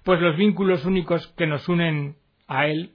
pues 0.03 0.19
los 0.19 0.35
vínculos 0.37 0.85
únicos 0.85 1.27
que 1.37 1.47
nos 1.47 1.67
unen 1.69 2.17
a 2.47 2.67
él 2.67 2.91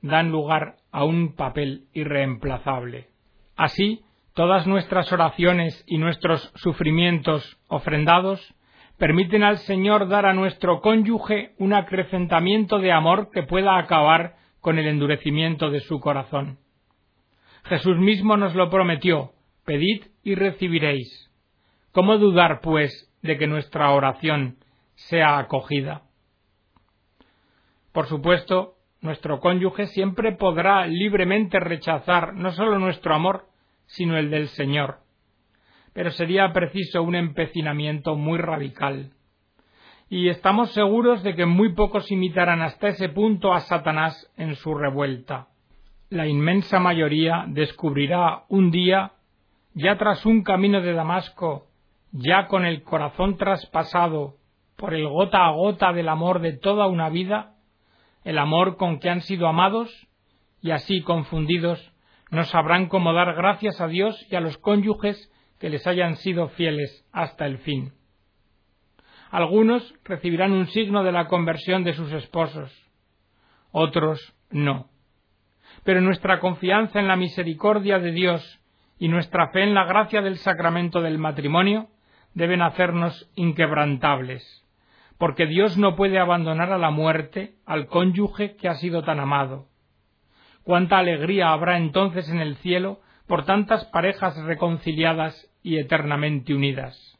dan 0.00 0.30
lugar 0.30 0.76
a 0.90 1.04
un 1.04 1.34
papel 1.34 1.86
irreemplazable. 1.92 3.08
Así, 3.56 4.02
todas 4.34 4.66
nuestras 4.66 5.12
oraciones 5.12 5.84
y 5.86 5.98
nuestros 5.98 6.52
sufrimientos 6.56 7.58
ofrendados 7.66 8.54
permiten 8.96 9.42
al 9.42 9.58
Señor 9.58 10.08
dar 10.08 10.26
a 10.26 10.32
nuestro 10.32 10.80
cónyuge 10.80 11.52
un 11.58 11.72
acrecentamiento 11.72 12.78
de 12.78 12.92
amor 12.92 13.30
que 13.32 13.42
pueda 13.42 13.78
acabar 13.78 14.36
con 14.60 14.78
el 14.78 14.86
endurecimiento 14.86 15.70
de 15.70 15.80
su 15.80 16.00
corazón. 16.00 16.58
Jesús 17.64 17.98
mismo 17.98 18.36
nos 18.36 18.54
lo 18.54 18.70
prometió, 18.70 19.32
pedid 19.64 20.04
y 20.22 20.34
recibiréis. 20.34 21.30
¿Cómo 21.92 22.16
dudar, 22.16 22.60
pues, 22.60 23.12
de 23.22 23.36
que 23.36 23.46
nuestra 23.46 23.90
oración 23.90 24.56
sea 24.98 25.38
acogida? 25.38 26.02
Por 27.92 28.06
supuesto, 28.06 28.74
nuestro 29.00 29.38
cónyuge 29.40 29.86
siempre 29.86 30.32
podrá 30.32 30.86
libremente 30.86 31.60
rechazar 31.60 32.34
no 32.34 32.50
sólo 32.52 32.78
nuestro 32.78 33.14
amor, 33.14 33.46
sino 33.86 34.18
el 34.18 34.30
del 34.30 34.48
Señor. 34.48 34.98
Pero 35.92 36.10
sería 36.10 36.52
preciso 36.52 37.02
un 37.02 37.14
empecinamiento 37.14 38.16
muy 38.16 38.38
radical. 38.38 39.12
Y 40.10 40.28
estamos 40.28 40.72
seguros 40.72 41.22
de 41.22 41.34
que 41.34 41.46
muy 41.46 41.74
pocos 41.74 42.10
imitarán 42.10 42.60
hasta 42.62 42.88
ese 42.88 43.08
punto 43.08 43.52
a 43.52 43.60
Satanás 43.60 44.30
en 44.36 44.56
su 44.56 44.74
revuelta. 44.74 45.48
La 46.10 46.26
inmensa 46.26 46.80
mayoría 46.80 47.44
descubrirá 47.48 48.44
un 48.48 48.70
día, 48.70 49.12
ya 49.74 49.96
tras 49.96 50.26
un 50.26 50.42
camino 50.42 50.80
de 50.80 50.92
Damasco, 50.92 51.66
ya 52.10 52.46
con 52.46 52.64
el 52.64 52.82
corazón 52.82 53.36
traspasado 53.36 54.37
por 54.78 54.94
el 54.94 55.08
gota 55.08 55.44
a 55.44 55.50
gota 55.50 55.92
del 55.92 56.08
amor 56.08 56.40
de 56.40 56.52
toda 56.52 56.86
una 56.86 57.08
vida, 57.08 57.56
el 58.22 58.38
amor 58.38 58.76
con 58.76 59.00
que 59.00 59.10
han 59.10 59.22
sido 59.22 59.48
amados, 59.48 59.90
y 60.60 60.70
así 60.70 61.02
confundidos 61.02 61.92
no 62.30 62.44
sabrán 62.44 62.86
cómo 62.86 63.12
dar 63.12 63.34
gracias 63.34 63.80
a 63.80 63.88
Dios 63.88 64.24
y 64.30 64.36
a 64.36 64.40
los 64.40 64.56
cónyuges 64.58 65.32
que 65.58 65.68
les 65.68 65.84
hayan 65.88 66.14
sido 66.14 66.46
fieles 66.50 67.04
hasta 67.10 67.44
el 67.46 67.58
fin. 67.58 67.92
Algunos 69.32 69.94
recibirán 70.04 70.52
un 70.52 70.68
signo 70.68 71.02
de 71.02 71.10
la 71.10 71.26
conversión 71.26 71.82
de 71.82 71.94
sus 71.94 72.12
esposos, 72.12 72.72
otros 73.72 74.32
no. 74.50 74.90
Pero 75.82 76.00
nuestra 76.00 76.38
confianza 76.38 77.00
en 77.00 77.08
la 77.08 77.16
misericordia 77.16 77.98
de 77.98 78.12
Dios 78.12 78.60
y 78.96 79.08
nuestra 79.08 79.48
fe 79.48 79.64
en 79.64 79.74
la 79.74 79.86
gracia 79.86 80.22
del 80.22 80.38
sacramento 80.38 81.02
del 81.02 81.18
matrimonio 81.18 81.88
deben 82.34 82.62
hacernos 82.62 83.28
inquebrantables, 83.34 84.64
porque 85.18 85.46
Dios 85.46 85.76
no 85.76 85.96
puede 85.96 86.18
abandonar 86.18 86.72
a 86.72 86.78
la 86.78 86.90
muerte 86.90 87.56
al 87.66 87.86
cónyuge 87.86 88.56
que 88.56 88.68
ha 88.68 88.76
sido 88.76 89.02
tan 89.02 89.18
amado. 89.18 89.66
Cuánta 90.62 90.98
alegría 90.98 91.50
habrá 91.52 91.76
entonces 91.76 92.28
en 92.28 92.40
el 92.40 92.56
cielo 92.56 93.00
por 93.26 93.44
tantas 93.44 93.84
parejas 93.86 94.36
reconciliadas 94.44 95.50
y 95.62 95.78
eternamente 95.78 96.54
unidas. 96.54 97.18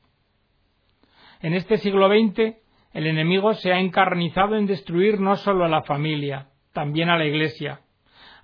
En 1.40 1.54
este 1.54 1.78
siglo 1.78 2.08
XX, 2.08 2.56
el 2.92 3.06
enemigo 3.06 3.54
se 3.54 3.72
ha 3.72 3.80
encarnizado 3.80 4.56
en 4.56 4.66
destruir 4.66 5.20
no 5.20 5.36
solo 5.36 5.64
a 5.64 5.68
la 5.68 5.82
familia, 5.82 6.48
también 6.72 7.10
a 7.10 7.18
la 7.18 7.26
Iglesia. 7.26 7.80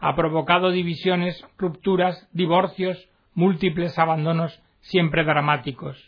Ha 0.00 0.14
provocado 0.14 0.70
divisiones, 0.70 1.44
rupturas, 1.56 2.28
divorcios, 2.32 3.08
múltiples 3.34 3.98
abandonos, 3.98 4.62
siempre 4.80 5.24
dramáticos. 5.24 5.98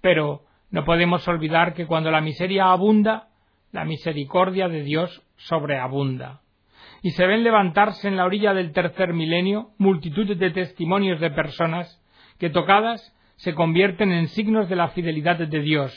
Pero 0.00 0.47
no 0.70 0.84
podemos 0.84 1.26
olvidar 1.28 1.74
que 1.74 1.86
cuando 1.86 2.10
la 2.10 2.20
miseria 2.20 2.70
abunda, 2.70 3.28
la 3.72 3.84
misericordia 3.84 4.68
de 4.68 4.82
Dios 4.82 5.22
sobreabunda. 5.36 6.40
Y 7.02 7.10
se 7.10 7.26
ven 7.26 7.44
levantarse 7.44 8.08
en 8.08 8.16
la 8.16 8.24
orilla 8.24 8.54
del 8.54 8.72
tercer 8.72 9.12
milenio 9.12 9.70
multitud 9.78 10.36
de 10.36 10.50
testimonios 10.50 11.20
de 11.20 11.30
personas 11.30 12.02
que 12.38 12.50
tocadas 12.50 13.14
se 13.36 13.54
convierten 13.54 14.10
en 14.12 14.28
signos 14.28 14.68
de 14.68 14.76
la 14.76 14.88
fidelidad 14.88 15.36
de 15.36 15.60
Dios 15.60 15.92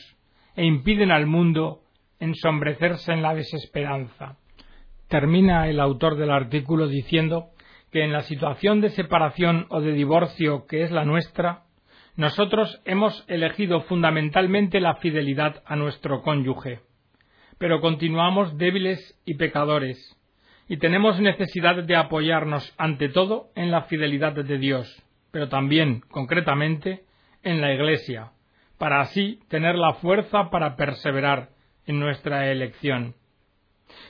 e 0.56 0.66
impiden 0.66 1.12
al 1.12 1.26
mundo 1.26 1.82
ensombrecerse 2.20 3.14
en 3.14 3.24
la 3.24 3.34
desesperanza. 3.34 4.38
Termina 5.08 5.68
el 5.68 5.80
autor 5.80 6.16
del 6.18 6.30
artículo 6.30 6.88
diciendo 6.88 7.50
que 7.92 8.04
en 8.04 8.14
la 8.14 8.22
situación 8.22 8.80
de 8.80 8.90
separación 8.90 9.66
o 9.70 9.82
de 9.82 9.92
divorcio 9.92 10.66
que 10.68 10.84
es 10.84 10.92
la 10.92 11.04
nuestra, 11.04 11.64
nosotros 12.16 12.82
hemos 12.86 13.24
elegido 13.28 13.82
fundamentalmente 13.82 14.80
la 14.80 14.96
fidelidad 14.96 15.64
a 15.66 15.76
nuestro 15.76 16.22
cónyuge, 16.22 16.82
pero 17.58 17.80
continuamos 17.80 18.58
débiles 18.58 19.20
y 19.26 19.36
pecadores, 19.36 20.18
y 20.68 20.78
tenemos 20.78 21.20
necesidad 21.20 21.84
de 21.84 21.96
apoyarnos 21.96 22.74
ante 22.78 23.10
todo 23.10 23.50
en 23.56 23.72
la 23.72 23.84
fidelidad 23.84 24.34
de 24.34 24.58
Dios, 24.58 25.04
pero 25.32 25.50
también, 25.50 26.02
concretamente, 26.10 27.04
en 27.44 27.62
la 27.62 27.74
Iglesia, 27.74 28.32
para 28.78 29.02
así 29.02 29.40
tener 29.50 29.76
la 29.76 29.94
fuerza 29.96 30.50
para 30.50 30.76
perseverar 30.76 31.50
en 31.86 32.00
nuestra 32.00 32.52
elección. 32.52 33.16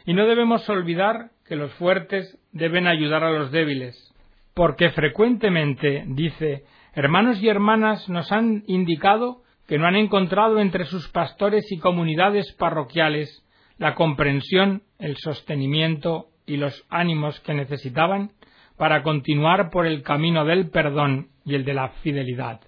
Y 0.06 0.14
no 0.14 0.26
debemos 0.28 0.68
olvidar 0.70 1.32
que 1.48 1.56
los 1.56 1.74
fuertes 1.74 2.38
deben 2.52 2.88
ayudar 2.88 3.24
a 3.24 3.32
los 3.32 3.52
débiles, 3.52 4.14
porque 4.54 4.90
frecuentemente, 4.92 6.04
dice, 6.08 6.64
hermanos 6.94 7.42
y 7.42 7.50
hermanas 7.50 8.08
nos 8.10 8.32
han 8.32 8.64
indicado 8.68 9.44
que 9.68 9.78
no 9.78 9.88
han 9.88 9.96
encontrado 9.96 10.60
entre 10.60 10.86
sus 10.86 11.08
pastores 11.10 11.72
y 11.72 11.80
comunidades 11.80 12.52
parroquiales 12.54 13.46
la 13.78 13.96
comprensión, 13.96 14.84
el 15.00 15.18
sostenimiento 15.18 16.28
y 16.46 16.58
los 16.58 16.86
ánimos 16.90 17.40
que 17.40 17.54
necesitaban 17.54 18.32
para 18.78 19.04
continuar 19.04 19.70
por 19.70 19.86
el 19.86 20.04
camino 20.04 20.46
del 20.46 20.70
perdón 20.70 21.30
y 21.46 21.56
el 21.56 21.66
de 21.66 21.74
la 21.74 21.90
fidelidad. 22.04 22.62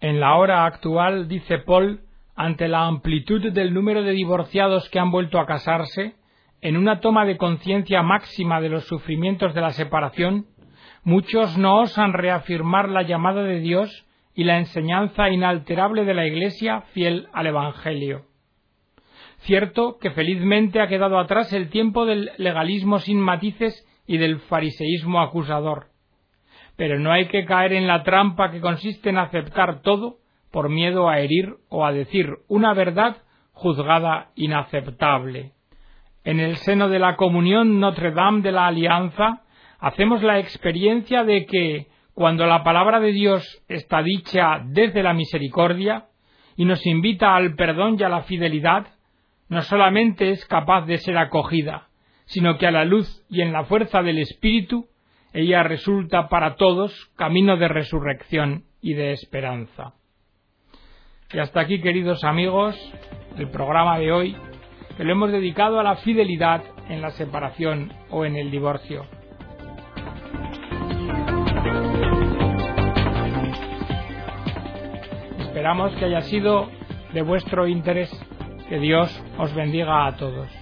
En 0.00 0.20
la 0.20 0.36
hora 0.36 0.64
actual, 0.64 1.28
dice 1.28 1.58
Paul, 1.58 2.00
ante 2.34 2.68
la 2.68 2.86
amplitud 2.86 3.52
del 3.52 3.74
número 3.74 4.02
de 4.02 4.12
divorciados 4.12 4.88
que 4.90 4.98
han 4.98 5.10
vuelto 5.10 5.38
a 5.38 5.46
casarse, 5.46 6.14
en 6.60 6.76
una 6.76 7.00
toma 7.00 7.24
de 7.26 7.36
conciencia 7.36 8.02
máxima 8.02 8.60
de 8.60 8.68
los 8.68 8.84
sufrimientos 8.84 9.54
de 9.54 9.60
la 9.60 9.70
separación, 9.70 10.46
muchos 11.04 11.56
no 11.58 11.80
osan 11.80 12.12
reafirmar 12.12 12.88
la 12.88 13.02
llamada 13.02 13.42
de 13.42 13.60
Dios 13.60 14.06
y 14.34 14.44
la 14.44 14.58
enseñanza 14.58 15.30
inalterable 15.30 16.04
de 16.04 16.14
la 16.14 16.26
Iglesia 16.26 16.82
fiel 16.92 17.28
al 17.32 17.46
Evangelio. 17.46 18.26
Cierto 19.40 19.98
que 19.98 20.12
felizmente 20.12 20.80
ha 20.80 20.86
quedado 20.86 21.18
atrás 21.18 21.52
el 21.52 21.68
tiempo 21.68 22.06
del 22.06 22.30
legalismo 22.38 23.00
sin 23.00 23.18
matices 23.18 23.86
y 24.06 24.18
del 24.18 24.38
fariseísmo 24.40 25.20
acusador. 25.20 25.88
Pero 26.76 26.98
no 26.98 27.12
hay 27.12 27.26
que 27.26 27.44
caer 27.44 27.72
en 27.72 27.86
la 27.86 28.02
trampa 28.04 28.50
que 28.50 28.60
consiste 28.60 29.10
en 29.10 29.18
aceptar 29.18 29.82
todo 29.82 30.18
por 30.50 30.68
miedo 30.68 31.08
a 31.08 31.18
herir 31.18 31.56
o 31.68 31.84
a 31.84 31.92
decir 31.92 32.28
una 32.48 32.72
verdad 32.72 33.16
juzgada 33.52 34.30
inaceptable. 34.36 35.52
En 36.24 36.38
el 36.38 36.56
seno 36.56 36.88
de 36.88 37.00
la 37.00 37.16
comunión 37.16 37.80
Notre 37.80 38.12
Dame 38.12 38.42
de 38.42 38.52
la 38.52 38.68
Alianza 38.68 39.42
hacemos 39.82 40.22
la 40.22 40.38
experiencia 40.38 41.24
de 41.24 41.44
que 41.44 41.88
cuando 42.14 42.46
la 42.46 42.62
palabra 42.62 43.00
de 43.00 43.10
Dios 43.10 43.44
está 43.68 44.00
dicha 44.00 44.60
desde 44.64 45.02
la 45.02 45.12
misericordia 45.12 46.06
y 46.56 46.64
nos 46.64 46.86
invita 46.86 47.34
al 47.34 47.56
perdón 47.56 47.96
y 47.98 48.04
a 48.04 48.08
la 48.08 48.22
fidelidad, 48.22 48.86
no 49.48 49.60
solamente 49.62 50.30
es 50.30 50.46
capaz 50.46 50.86
de 50.86 50.98
ser 50.98 51.18
acogida, 51.18 51.88
sino 52.26 52.58
que 52.58 52.68
a 52.68 52.70
la 52.70 52.84
luz 52.84 53.26
y 53.28 53.40
en 53.40 53.52
la 53.52 53.64
fuerza 53.64 54.02
del 54.02 54.18
Espíritu 54.18 54.86
ella 55.32 55.64
resulta 55.64 56.28
para 56.28 56.54
todos 56.54 57.10
camino 57.16 57.56
de 57.56 57.66
resurrección 57.66 58.64
y 58.80 58.94
de 58.94 59.12
esperanza. 59.12 59.94
Y 61.32 61.40
hasta 61.40 61.60
aquí, 61.60 61.80
queridos 61.80 62.22
amigos, 62.22 62.76
el 63.36 63.48
programa 63.50 63.98
de 63.98 64.12
hoy, 64.12 64.36
que 64.96 65.02
lo 65.02 65.10
hemos 65.10 65.32
dedicado 65.32 65.80
a 65.80 65.82
la 65.82 65.96
fidelidad 65.96 66.62
en 66.88 67.00
la 67.00 67.10
separación 67.10 67.92
o 68.10 68.24
en 68.24 68.36
el 68.36 68.50
divorcio. 68.50 69.21
Esperamos 75.62 75.94
que 75.94 76.06
haya 76.06 76.22
sido 76.22 76.68
de 77.14 77.22
vuestro 77.22 77.68
interés. 77.68 78.10
Que 78.68 78.80
Dios 78.80 79.08
os 79.38 79.54
bendiga 79.54 80.08
a 80.08 80.16
todos. 80.16 80.61